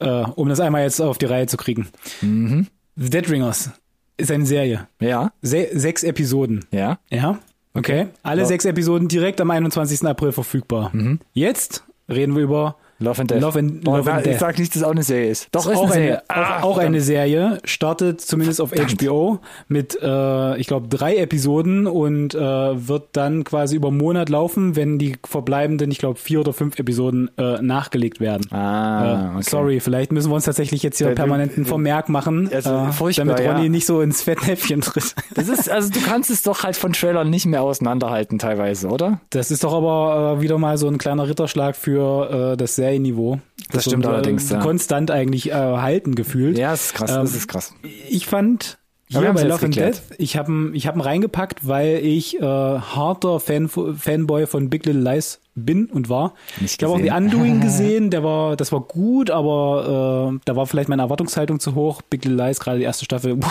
[0.01, 1.87] äh, um das einmal jetzt auf die Reihe zu kriegen.
[2.21, 2.67] Mhm.
[2.95, 3.69] The Dead Ringers
[4.17, 4.87] ist eine Serie.
[4.99, 6.65] Ja, Se sechs Episoden.
[6.71, 6.99] ja.
[7.09, 7.39] Ja,
[7.73, 8.07] okay.
[8.23, 8.47] Alle Ja.
[8.47, 10.05] sechs Episoden direkt am 21.
[10.07, 10.91] April verfügbar.
[11.33, 13.41] Jetzt reden wir über Love and Death.
[13.41, 14.39] Love and- oh, Love na, and Ich Death.
[14.39, 15.47] sag nicht, dass es auch eine Serie ist.
[15.51, 16.21] Doch, ist auch eine Serie.
[16.29, 21.87] eine, auch, auch eine Serie, startet zumindest auf HBO mit, äh, ich glaube, drei Episoden
[21.87, 22.39] und äh,
[22.87, 26.77] wird dann quasi über einen Monat laufen, wenn die verbleibenden, ich glaube, vier oder fünf
[26.79, 28.51] Episoden äh, nachgelegt werden.
[28.51, 29.43] Ah, Äh, okay.
[29.49, 33.45] Sorry, vielleicht müssen wir uns tatsächlich jetzt hier Äh, permanenten Vermerk machen, Also, furchtbar, damit
[33.47, 33.69] Ronny ja.
[33.69, 35.15] nicht so ins Fettnäpfchen tritt.
[35.33, 39.21] Das ist, also du kannst es doch halt von Trailern nicht mehr auseinanderhalten teilweise, oder?
[39.29, 43.39] Das ist doch aber äh, wieder mal so ein kleiner Ritterschlag für das Serienniveau.
[43.71, 44.59] Das stimmt so, äh, allerdings, ja.
[44.59, 46.57] Konstant eigentlich äh, halten gefühlt.
[46.57, 47.73] Ja, das ist krass, Ähm, das ist krass.
[48.09, 48.77] Ich fand
[49.07, 49.75] hier haben's bei Love and.
[49.75, 54.85] Death, ich habe ich hab ihn reingepackt, weil ich äh, harter Fan, Fanboy von Big
[54.85, 56.33] Little Lies bin und war.
[56.61, 60.55] Nicht ich habe auch die Undoing gesehen, der war, das war gut, aber äh, da
[60.55, 62.01] war vielleicht meine Erwartungshaltung zu hoch.
[62.01, 63.49] Big Little Lies, gerade die erste Staffel, puh,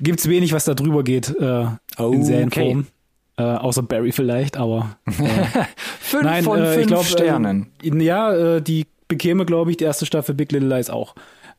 [0.00, 1.66] gibt's wenig, was da drüber geht äh,
[1.98, 2.14] Okay.
[2.14, 2.86] in Serienform.
[3.38, 4.96] Äh, außer Barry vielleicht, aber
[6.00, 7.66] Fünf Nein, von äh, fünf glaub, Sternen.
[7.82, 11.14] Äh, ja, äh, die bekäme, glaube ich, die erste Staffel Big Little Lies auch.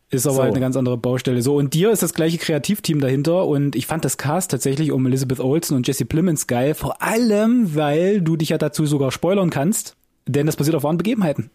[0.09, 0.41] Ist aber So.
[0.43, 1.41] halt eine ganz andere Baustelle.
[1.41, 5.05] So, und dir ist das gleiche Kreativteam dahinter und ich fand das Cast tatsächlich um
[5.05, 9.49] Elizabeth Olsen und Jesse Plemons geil, vor allem, weil du dich ja dazu sogar spoilern
[9.49, 11.51] kannst, denn das basiert auf wahren Begebenheiten.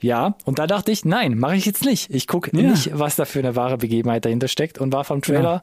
[0.00, 2.10] Ja, und da dachte ich, nein, mache ich jetzt nicht.
[2.14, 2.70] Ich gucke Ja.
[2.70, 5.62] nicht, was da für eine wahre Begebenheit dahinter steckt und war vom Trailer,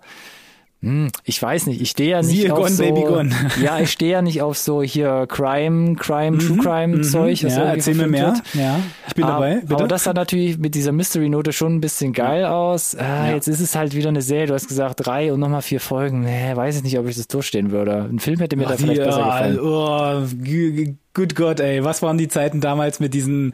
[0.83, 3.29] Hm, ich weiß nicht, ich stehe ja nicht Siehe auf Gone, so, Baby, Gone.
[3.63, 7.39] ja, ich stehe ja nicht auf so hier Crime, Crime, True Crime Zeug.
[7.41, 8.33] das Mhm, ja, irgendwie erzähl mir mehr.
[8.53, 9.51] Ja, ich bin dabei.
[9.53, 9.75] Aber, Bitte.
[9.75, 12.95] aber das sah natürlich mit dieser Mystery-Note schon ein bisschen geil aus.
[12.95, 13.33] Ah, Ja.
[13.33, 16.19] Jetzt ist es halt wieder eine Serie, du hast gesagt drei und nochmal vier Folgen.
[16.25, 18.09] Nee, weiß ich nicht, ob ich das durchstehen würde.
[18.11, 19.59] Ein Film hätte mir da Ach, vielleicht die, besser gefallen.
[19.61, 23.53] Oh, g- g- gut Gott, ey, was waren die Zeiten damals mit diesen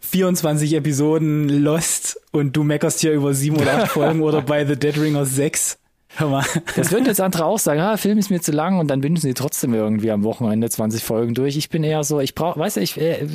[0.00, 4.76] 24 Episoden Lost und du meckerst hier über sieben oder acht Folgen oder bei The
[4.76, 5.78] Dead Ringers 6?
[6.16, 6.44] Hör mal.
[6.76, 9.18] Das würden jetzt andere auch sagen, ah, Film ist mir zu lang und dann binden
[9.18, 11.56] sie trotzdem irgendwie am Wochenende 20 Folgen durch.
[11.56, 13.26] Ich bin eher so, ich brauche, weißt du, ich, äh,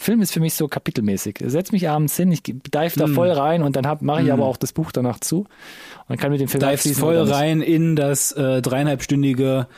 [0.00, 1.38] Film ist für mich so kapitelmäßig.
[1.46, 2.60] Setz mich abends hin, ich dive
[2.96, 2.98] Mm.
[2.98, 5.46] da voll rein und dann mache ich aber auch das Buch danach zu
[6.08, 9.68] und kann mit dem Film Dives abschließen voll rein in das äh, dreieinhalbstündige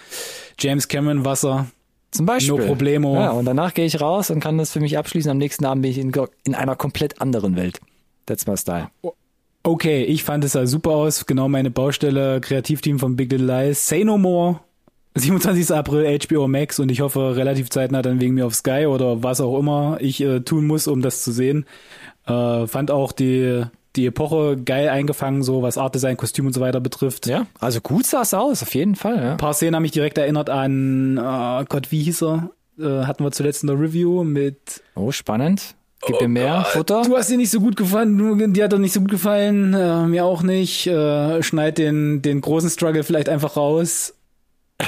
[0.58, 1.66] James Cameron Wasser.
[2.10, 2.56] Zum Beispiel.
[2.58, 3.14] No problemo.
[3.14, 5.30] Ja, und danach gehe ich raus und kann das für mich abschließen.
[5.30, 6.12] Am nächsten Abend bin ich in,
[6.44, 7.80] in einer komplett anderen Welt.
[8.26, 8.88] That's my style.
[9.62, 11.26] Okay, ich fand es sah super aus.
[11.26, 13.86] Genau meine Baustelle, Kreativteam von Big Little Lies.
[13.86, 14.60] Say No More.
[15.16, 15.74] 27.
[15.74, 19.40] April HBO Max und ich hoffe relativ zeitnah dann wegen mir auf Sky oder was
[19.40, 21.66] auch immer ich äh, tun muss, um das zu sehen.
[22.26, 23.64] Äh, fand auch die
[23.96, 27.26] die Epoche geil eingefangen, so was Art Design, Kostüm und so weiter betrifft.
[27.26, 29.16] Ja, also gut sah es aus, auf jeden Fall.
[29.16, 29.30] Ja.
[29.32, 32.50] Ein paar Szenen haben mich direkt erinnert an oh Gott, wie hieß er?
[32.78, 35.74] Äh, hatten wir zuletzt in der Review mit Oh, spannend.
[36.06, 37.02] Gib mir mehr Futter.
[37.02, 40.06] Du hast dir nicht so gut gefallen, dir hat doch nicht so gut gefallen, äh,
[40.06, 40.86] mir auch nicht.
[40.86, 44.14] Äh, schneid den, den großen Struggle vielleicht einfach raus.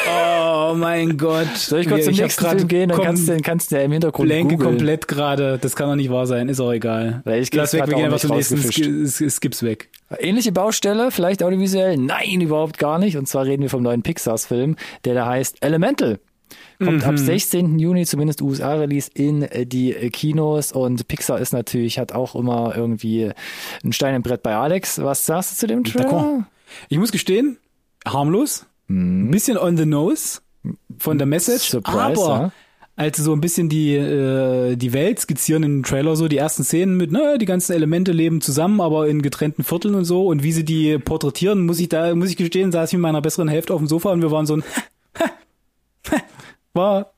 [0.09, 1.55] Oh mein Gott.
[1.55, 2.89] Soll ich kurz zum nächsten Film gehen?
[2.89, 4.71] Dann kannst du, kannst du ja im Hintergrund Blenke googeln.
[4.71, 5.59] komplett gerade.
[5.61, 6.49] Das kann doch nicht wahr sein.
[6.49, 7.21] Ist auch egal.
[7.25, 9.31] Weil ich Lass weg, wir gehen einfach zum nächsten.
[9.31, 9.91] Skips weg.
[10.19, 11.97] Ähnliche Baustelle, vielleicht audiovisuell?
[11.99, 13.17] Nein, überhaupt gar nicht.
[13.19, 16.19] Und zwar reden wir vom neuen Pixar-Film, der da heißt Elemental.
[16.79, 17.09] Kommt Mhm.
[17.09, 17.79] ab 16.
[17.79, 20.73] Juni, zumindest USA-Release, in äh, die äh, Kinos.
[20.73, 23.31] Und Pixar ist natürlich, hat auch immer irgendwie
[23.85, 25.03] ein Stein im Brett bei Alex.
[25.03, 26.47] Was sagst du zu dem Trailer?
[26.89, 27.59] Ich muss gestehen,
[28.07, 28.67] harmlos.
[28.89, 30.41] Ein bisschen on the nose
[30.99, 31.71] von der Message.
[31.71, 32.53] Surprise, aber ja.
[32.97, 36.97] als so ein bisschen die, äh, die Welt skizzieren im Trailer, so die ersten Szenen
[36.97, 40.27] mit, naja, die ganzen Elemente leben zusammen, aber in getrennten Vierteln und so.
[40.27, 43.23] Und wie sie die porträtieren, muss ich da, muss ich gestehen, saß ich mit meiner
[43.23, 44.65] besseren Hälfte auf dem Sofa und wir waren so ein
[46.75, 47.13] war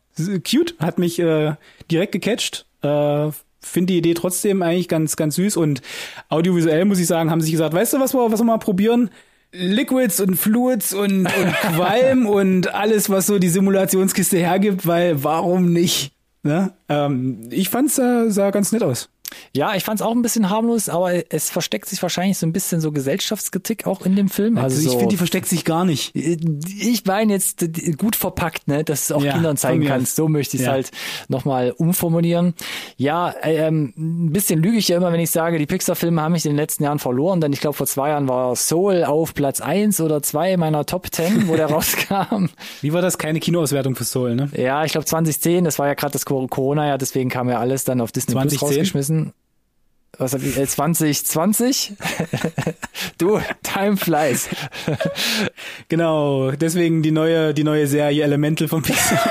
[0.49, 1.55] cute, hat mich äh,
[1.91, 2.67] direkt gecatcht.
[2.83, 3.31] Äh,
[3.61, 5.81] Finde die Idee trotzdem eigentlich ganz, ganz süß und
[6.29, 8.59] audiovisuell muss ich sagen, haben sie sich gesagt, weißt du, was wir, was wir mal
[8.59, 9.11] probieren?
[9.53, 15.73] Liquids und Fluids und, und Qualm und alles, was so die Simulationskiste hergibt, weil warum
[15.73, 16.13] nicht?
[16.43, 16.75] Ne?
[16.91, 19.09] Ähm, ich fand's sah, sah ganz nett aus.
[19.55, 22.53] Ja, ich fand es auch ein bisschen harmlos, aber es versteckt sich wahrscheinlich so ein
[22.53, 24.59] bisschen so Gesellschaftskritik auch in dem Film.
[24.59, 26.15] Also, Also ich finde, die versteckt sich gar nicht.
[26.15, 27.65] ich meine jetzt
[27.99, 30.17] gut verpackt, ne, dass du es auch Ja, Kindern zeigen kannst.
[30.17, 30.73] So möchte ich es Ja.
[30.73, 30.91] halt
[31.29, 32.55] nochmal umformulieren.
[32.97, 36.45] Ja, ähm, ein bisschen lüge ich ja immer, wenn ich sage, die Pixar-Filme haben mich
[36.45, 39.61] in den letzten Jahren verloren, denn ich glaube, vor zwei Jahren war Soul auf Platz
[39.61, 42.47] eins oder zwei meiner Top Ten, wo der rauskam.
[42.83, 43.19] Wie war das?
[43.19, 44.51] Keine Kinoauswertung für Soul, ne?
[44.57, 47.85] Ja, ich glaube 2010, das war ja gerade das Cor- Corona-Jahr, deswegen kam ja alles
[47.85, 48.69] dann auf Disney Plus 2010?
[48.69, 49.24] rausgeschmissen.
[50.19, 51.93] Was hab ich, äh, 2020?
[53.19, 54.49] du, time flies.
[55.89, 59.21] Genau, deswegen die neue, die neue Serie Elemental von Pixar.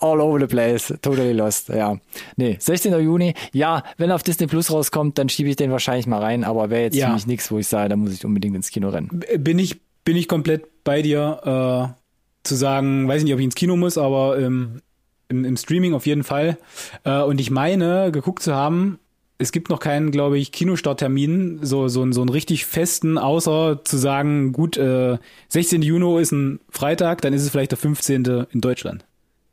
[0.00, 1.96] All over the place, totally lost, ja.
[2.36, 2.92] Nee, 16.
[3.00, 6.44] Juni, ja, wenn er auf Disney Plus rauskommt, dann schiebe ich den wahrscheinlich mal rein,
[6.44, 7.08] aber wäre jetzt Ja.
[7.08, 9.22] für mich nichts, wo ich sage, da muss ich unbedingt ins Kino rennen.
[9.38, 13.54] bin ich, bin ich komplett bei dir, äh, zu sagen, weiß nicht, ob ich ins
[13.56, 14.80] Kino muss, aber ähm,
[15.28, 16.58] im, im Streaming auf jeden Fall.
[17.04, 18.98] Äh, und ich meine, geguckt zu haben,
[19.38, 23.96] es gibt noch keinen, glaube ich, Kinostarttermin, so, so, so einen richtig festen, außer zu
[23.98, 25.18] sagen, gut, äh,
[25.48, 25.82] 16.
[25.82, 28.46] Juni ist ein Freitag, dann ist es vielleicht der 15.
[28.50, 29.04] in Deutschland.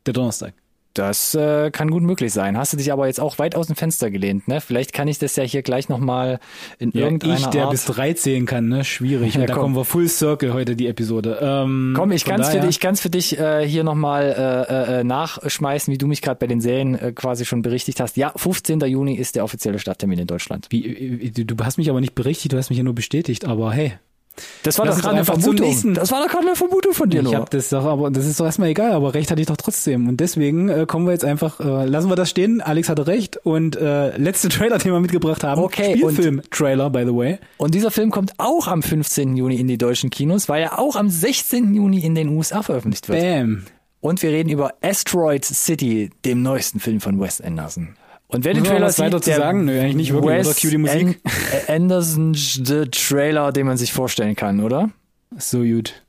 [0.06, 0.54] Der Donnerstag.
[0.94, 2.56] Das äh, kann gut möglich sein.
[2.58, 4.62] Hast du dich aber jetzt auch weit aus dem Fenster gelehnt, ne?
[4.62, 6.40] Vielleicht kann ich das ja hier gleich nochmal
[6.78, 7.72] in Ja, irgendeiner ich, der Art...
[7.72, 8.84] bis drei zählen kann, ne?
[8.84, 9.34] Schwierig.
[9.34, 9.64] Ja, Und da komm.
[9.64, 11.40] kommen wir Full Circle heute, die Episode.
[11.42, 15.00] Ähm, Komm, ich von kann's für dich, ich kann's für dich äh, hier nochmal äh,
[15.00, 18.16] äh, nachschmeißen, wie du mich gerade bei den Serien äh, quasi schon berichtigt hast.
[18.18, 18.80] Ja, 15.
[18.82, 20.68] Juni ist der offizielle Starttermin in Deutschland.
[20.70, 23.72] Wie, du du hast mich aber nicht berichtigt, du hast mich ja nur bestätigt, aber
[23.74, 23.94] hey.
[24.64, 25.94] Das war Lass doch gerade eine Vermutung.
[25.94, 27.36] Das war doch gerade eine Vermutung von dir Ich nur.
[27.36, 30.08] hab das doch, aber das ist doch erstmal egal, aber recht hatte ich doch trotzdem.
[30.08, 32.62] Und deswegen äh, kommen wir jetzt einfach, äh, lassen wir das stehen.
[32.62, 35.62] Alex hatte recht und äh, letzte Trailer, den wir mitgebracht haben.
[35.62, 37.38] Okay, Spielfilm-Trailer, by the way.
[37.58, 39.36] Und dieser Film kommt auch am 15.
[39.38, 41.74] Juni in die deutschen Kinos, weil er auch am 16.
[41.76, 43.22] Juni in den USA veröffentlicht wird.
[43.22, 43.66] Bam.
[44.02, 47.96] Und wir reden über Asteroid City, dem neuesten Film von Wes Anderson.
[48.34, 49.66] Und wer den Trailer was weiter sieht, zu der sagen?
[49.66, 50.56] Nö, eigentlich nicht wirklich, Wes oder?
[50.60, 51.20] Cue die Musik.
[51.68, 52.62] An Anderson's
[52.92, 54.90] Trailer, den man sich vorstellen kann, oder?
[55.38, 56.02] So gut.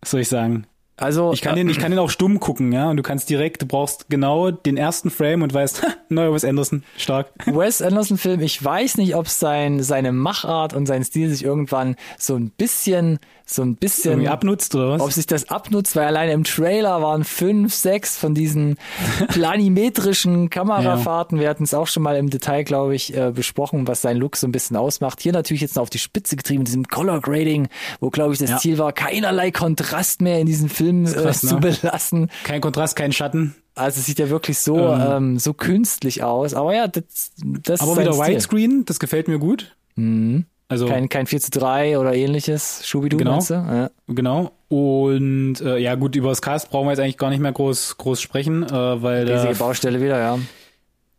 [0.00, 0.66] Was soll ich sagen?
[0.96, 2.90] Also Ich kann den, ich kann den auch stumm gucken, ja.
[2.90, 6.84] Und du kannst direkt, du brauchst genau den ersten Frame und weißt, neuer Wes Anderson,
[6.96, 7.28] stark.
[7.46, 11.96] Wes Anderson Film, ich weiß nicht, ob sein, seine Machart und sein Stil sich irgendwann
[12.18, 15.00] so ein bisschen, so ein bisschen Irgendwie abnutzt oder was?
[15.00, 18.76] ob sich das abnutzt, weil alleine im Trailer waren fünf, sechs von diesen
[19.28, 21.40] planimetrischen Kamerafahrten.
[21.40, 24.36] Wir hatten es auch schon mal im Detail, glaube ich, äh, besprochen, was sein Look
[24.36, 25.20] so ein bisschen ausmacht.
[25.20, 27.68] Hier natürlich jetzt noch auf die Spitze getrieben, diesem Color Grading,
[28.00, 28.58] wo, glaube ich, das Ja.
[28.58, 31.60] Ziel war, keinerlei Kontrast mehr in diesem Film krass, äh, zu ne?
[31.60, 32.30] belassen.
[32.44, 33.54] Kein Kontrast, kein Schatten.
[33.74, 36.54] Also es sieht ja wirklich so, ähm, so künstlich aus.
[36.54, 38.18] Aber ja, das, das Aber ist wieder.
[38.18, 39.74] Widescreen, das gefällt mir gut.
[39.96, 40.44] Mhm.
[40.68, 42.80] Also, Kein, kein 4 zu 3 oder ähnliches.
[42.86, 43.32] Schubidu, Genau.
[43.32, 43.54] meinst du?
[43.54, 43.90] Ja.
[44.08, 44.52] genau.
[44.70, 47.98] Und äh, ja gut, über das Cast brauchen wir jetzt eigentlich gar nicht mehr groß,
[47.98, 50.38] groß sprechen, äh, weil Riesige Baustelle wieder, ja.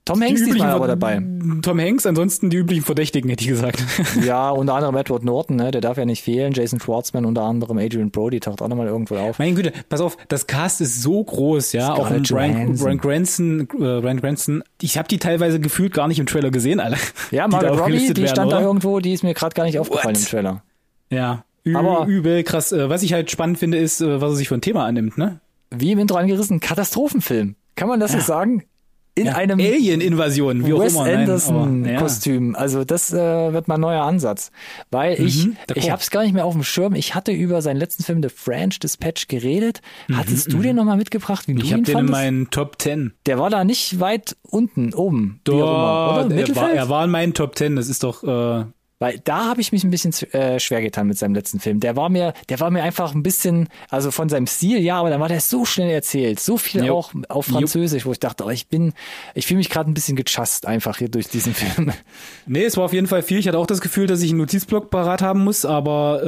[0.05, 1.21] Tom die Hanks üblichen diesmal aber dabei.
[1.61, 3.81] Tom Hanks, ansonsten die üblichen Verdächtigen, hätte ich gesagt.
[4.25, 6.51] Ja, unter anderem Edward Norton, ne, der darf ja nicht fehlen.
[6.53, 9.39] Jason Schwartzman, unter anderem Adrian Brody taucht auch nochmal irgendwo auf.
[9.39, 11.93] Meine Güte, pass auf, das Cast ist so groß, ja.
[11.93, 12.85] Auch Scarlett Brian, Johansson.
[12.85, 14.63] Brian Cranston, äh, Brian Cranston.
[14.81, 16.97] Ich habe die teilweise gefühlt gar nicht im Trailer gesehen, alle.
[17.31, 18.65] Ja, die da Margot Robbie, die werden, stand da oder?
[18.65, 20.21] irgendwo, die ist mir gerade gar nicht aufgefallen What?
[20.23, 20.63] im Trailer.
[21.09, 22.73] Ja, Ü Aber- übel krass.
[22.73, 25.17] Äh, Was ich halt spannend finde, ist, äh, was er sich für ein Thema annimmt,
[25.17, 25.39] ne?
[25.71, 27.55] Wie im Intro angerissen, Katastrophenfilm.
[27.75, 28.63] Kann man das so sagen?
[29.15, 31.01] In Ja, einem Alien-Invasion, wie auch Wes immer.
[31.01, 31.19] Aber, ja.
[31.19, 32.55] Anderson-Kostüm.
[32.55, 34.51] Also das äh, wird mal ein neuer Ansatz.
[34.89, 35.77] Weil ich, Mhm, d'accord.
[35.77, 36.95] ich habe es gar nicht mehr auf dem Schirm.
[36.95, 39.81] Ich hatte über seinen letzten Film The French Dispatch geredet.
[40.11, 42.11] Hattest du den nochmal mitgebracht, wie Mhm, Ich habe den in fandest?
[42.11, 43.13] meinen Top 10.
[43.27, 45.39] Der war da nicht weit unten, oben.
[45.47, 45.51] auch
[46.25, 47.75] immer, er, war, er war in meinen Top 10.
[47.75, 48.65] Das ist doch, äh,
[49.03, 51.81] Weil da habe ich mich ein bisschen äh, schwer getan mit seinem letzten Film.
[51.81, 55.09] Der war mir, der war mir einfach ein bisschen, also von seinem Stil, ja, aber
[55.09, 56.99] dann war der so schnell erzählt, so viel Jo.
[56.99, 58.93] auch auf Französisch, wo ich dachte, oh, ich bin,
[59.35, 61.91] ich fühle mich gerade ein bisschen gechast einfach hier durch diesen Film.
[62.45, 63.39] Nee, es war auf jeden Fall viel.
[63.39, 66.21] Ich hatte auch das Gefühl, dass ich einen Notizblock parat haben muss, aber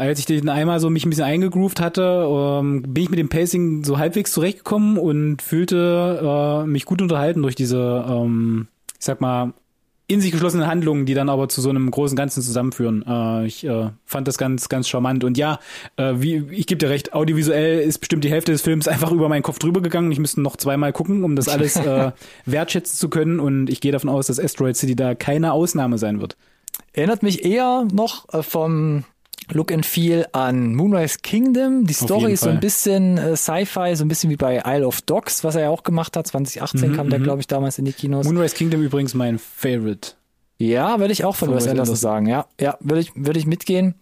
[0.00, 3.18] äh, als ich den einmal so mich ein bisschen eingegroovt hatte, ähm, bin ich mit
[3.18, 8.68] dem Pacing so halbwegs zurechtgekommen und fühlte äh, mich gut unterhalten durch diese, ähm,
[8.98, 9.52] ich sag mal,
[10.06, 13.04] in sich geschlossenen Handlungen, die dann aber zu so einem großen Ganzen zusammenführen.
[13.06, 15.24] Äh, ich äh, fand das ganz, ganz charmant.
[15.24, 15.58] Und ja,
[15.96, 19.28] äh, wie ich gebe dir recht, audiovisuell ist bestimmt die Hälfte des Films einfach über
[19.28, 20.12] meinen Kopf drüber gegangen.
[20.12, 22.12] Ich müsste noch zweimal gucken, um das alles äh,
[22.44, 23.40] wertschätzen zu können.
[23.40, 26.36] Und ich gehe davon aus, dass Asteroid City da keine Ausnahme sein wird.
[26.92, 29.04] Erinnert mich eher noch äh, vom
[29.52, 31.86] Look and Feel an Moonrise Kingdom.
[31.86, 35.02] Die Story ist so ein bisschen äh, Sci-Fi, so ein bisschen wie bei Isle of
[35.02, 36.26] Dogs, was er ja auch gemacht hat.
[36.26, 38.24] 2018 Mhm, kam der, glaube ich, damals in die Kinos.
[38.26, 40.12] Moonrise Kingdom übrigens mein Favorite.
[40.58, 41.96] Ja, würde ich auch von Wes Anderson Anderson.
[41.96, 42.26] sagen.
[42.26, 43.94] Ja, ja, würde ich, würde ich mitgehen.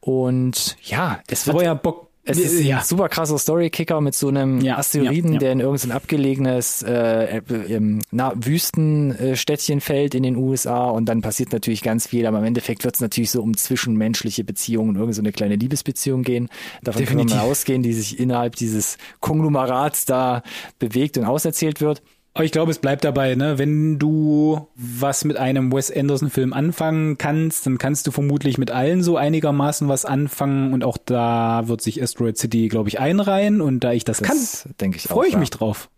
[0.00, 2.08] Und ja, es wird Aber ja, Bock.
[2.24, 2.78] Es ist ja.
[2.78, 7.38] ein super krasser Storykicker mit so einem Ja, Asteroiden, ja, der in irgendein abgelegenes äh,
[7.38, 12.38] äh, ähm, na, Wüstenstädtchen fällt in den USA und dann passiert natürlich ganz viel, aber
[12.38, 16.22] im Endeffekt wird es natürlich so um zwischenmenschliche Beziehungen und irgend so eine kleine Liebesbeziehung
[16.22, 16.48] gehen.
[16.82, 17.36] Davon kann man Definitiv.
[17.44, 20.42] mal ausgehen, die sich innerhalb dieses Konglomerats da
[20.78, 22.02] bewegt und auserzählt wird.
[22.34, 23.58] Aber ich glaube, es bleibt dabei, ne?
[23.58, 29.02] Wenn du was mit einem Wes Anderson-Film anfangen kannst, dann kannst du vermutlich mit allen
[29.02, 33.80] so einigermaßen was anfangen und auch da wird sich Asteroid City, glaube ich, einreihen und
[33.80, 35.38] da ich das, kann, Das denke ich freue ich ja.
[35.38, 35.90] mich drauf.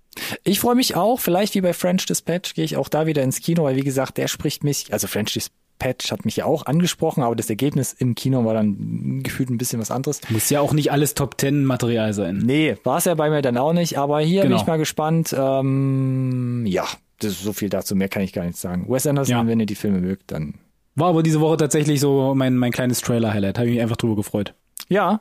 [0.42, 3.40] Ich freue mich auch, vielleicht wie bei French Dispatch gehe ich auch da wieder ins
[3.40, 7.22] Kino, weil wie gesagt, der spricht mich, also French Dispatch hat mich ja auch angesprochen,
[7.22, 10.20] aber das Ergebnis im Kino war dann gefühlt ein bisschen was anderes.
[10.30, 12.38] Muss ja auch nicht alles Top Ten Material sein.
[12.38, 14.60] Nee, war es ja bei mir dann auch nicht, aber hier bin Genau.
[14.62, 15.34] ich mal gespannt.
[15.38, 16.84] Ähm, ja,
[17.18, 18.86] das ist so viel dazu, mehr kann ich gar nicht sagen.
[18.88, 19.46] Wes Anderson, Ja.
[19.46, 20.54] wenn ihr die Filme mögt, dann
[20.96, 23.58] War aber diese Woche tatsächlich so mein, mein kleines Trailer-Highlight.
[23.58, 24.54] Habe ich mich einfach drüber gefreut.
[24.88, 25.20] ja.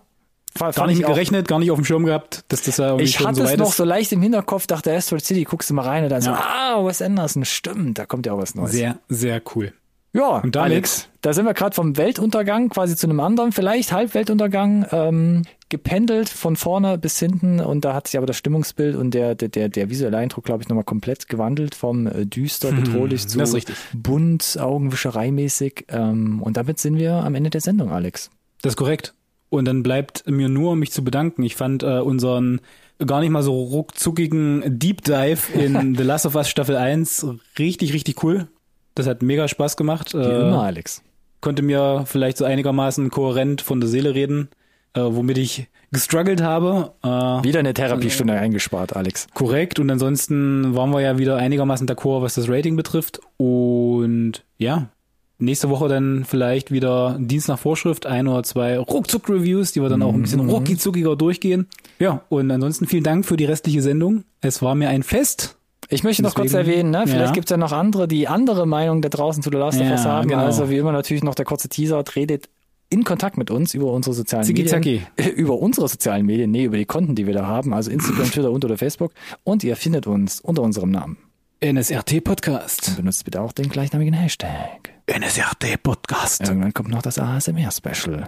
[0.60, 3.06] Gar nicht ich mit gerechnet, gar nicht auf dem Schirm gehabt, dass das ja irgendwie
[3.06, 3.78] Ich hatte so es noch ist.
[3.78, 6.38] so leicht im Hinterkopf, dachte Asteroid City, guckst du mal rein und dann so, Ja.
[6.76, 8.72] ah, Wes Anderson, stimmt, da kommt ja auch was Neues.
[8.72, 9.74] Sehr, sehr cool.
[10.14, 13.92] Ja, Und damit- Alex, da sind wir gerade vom Weltuntergang quasi zu einem anderen, vielleicht
[13.92, 19.16] Halbweltuntergang, ähm, gependelt von vorne bis hinten und da hat sich aber das Stimmungsbild und
[19.16, 23.28] der, der, der, der visuelle Eindruck, glaube ich, nochmal komplett gewandelt vom äh, düster, bedrohlich
[23.28, 23.76] zu das ist richtig.
[23.92, 28.30] bunt, augenwischereimäßig ähm, und damit sind wir am Ende der Sendung, Alex.
[28.62, 29.16] Das ist korrekt.
[29.50, 31.44] Und dann bleibt mir nur, mich zu bedanken.
[31.44, 32.62] Ich fand äh, unseren
[33.06, 37.26] gar nicht mal so ruckzuckigen Deep Dive in The Last of Us Staffel 1
[37.60, 38.48] richtig, richtig cool.
[38.96, 40.14] Das hat mega Spaß gemacht.
[40.14, 41.02] Wie Äh, immer, Alex.
[41.42, 44.50] konnte mir vielleicht so einigermaßen kohärent von der Seele reden,
[44.94, 46.94] äh, womit ich gestruggelt habe.
[47.04, 47.08] Äh,
[47.44, 49.28] Wieder eine Therapiestunde eingespart, Alex.
[49.34, 49.80] korrekt.
[49.80, 53.20] Und ansonsten waren wir ja wieder einigermaßen d'accord, was das Rating betrifft.
[53.38, 54.90] Und ja,
[55.38, 60.02] nächste Woche dann vielleicht wieder Dienst nach Vorschrift, ein oder zwei Ruckzuck-Reviews, die wir dann
[60.02, 61.68] auch ein bisschen ruckizuckiger durchgehen.
[62.00, 64.24] Ja, und ansonsten vielen Dank für die restliche Sendung.
[64.42, 65.58] Es war mir ein Fest.
[65.90, 67.04] Ich möchte noch kurz Deswegen- erwähnen, ne?
[67.06, 67.32] vielleicht Ja.
[67.32, 70.28] gibt's ja noch andere, die andere Meinung da draußen zu The Last of Us haben.
[70.28, 70.44] genau.
[70.44, 72.50] Also wie immer natürlich noch der kurze Teaser, tretet
[72.90, 75.06] in Kontakt mit uns über unsere sozialen Zicki Medien.
[75.36, 78.52] Über unsere sozialen Medien, nee, über die Konten, die wir da haben, also Instagram, Twitter
[78.52, 79.12] und oder Facebook.
[79.44, 81.18] Und ihr findet uns unter unserem Namen.
[81.64, 82.98] NSRT Podcast.
[82.98, 84.92] Benutzt bitte auch den gleichnamigen Hashtag.
[85.08, 86.42] NSRT Podcast.
[86.48, 88.28] Irgendwann kommt noch das ASMR-Special.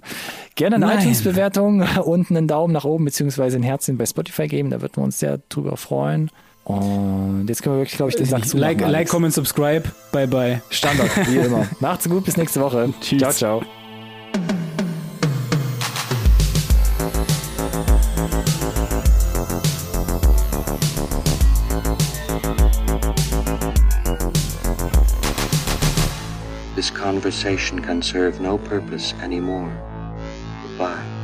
[0.56, 4.70] Gerne eine iTunes-Bewertung und einen Daumen nach oben beziehungsweise ein Herzchen bei Spotify geben.
[4.70, 6.32] Da würden wir uns sehr drüber freuen.
[6.66, 9.84] Und jetzt können wir wirklich, glaube ich, den Sack zumachen, Like, like, comment, subscribe.
[10.12, 10.62] Bye, bye.
[10.72, 11.68] Standard, wie immer.
[11.80, 12.92] Macht's gut, bis nächste Woche.
[13.02, 13.20] Tschüss.
[13.20, 13.62] Ciao, ciao.
[26.76, 29.72] This conversation can serve no purpose anymore.
[30.64, 31.15] Goodbye.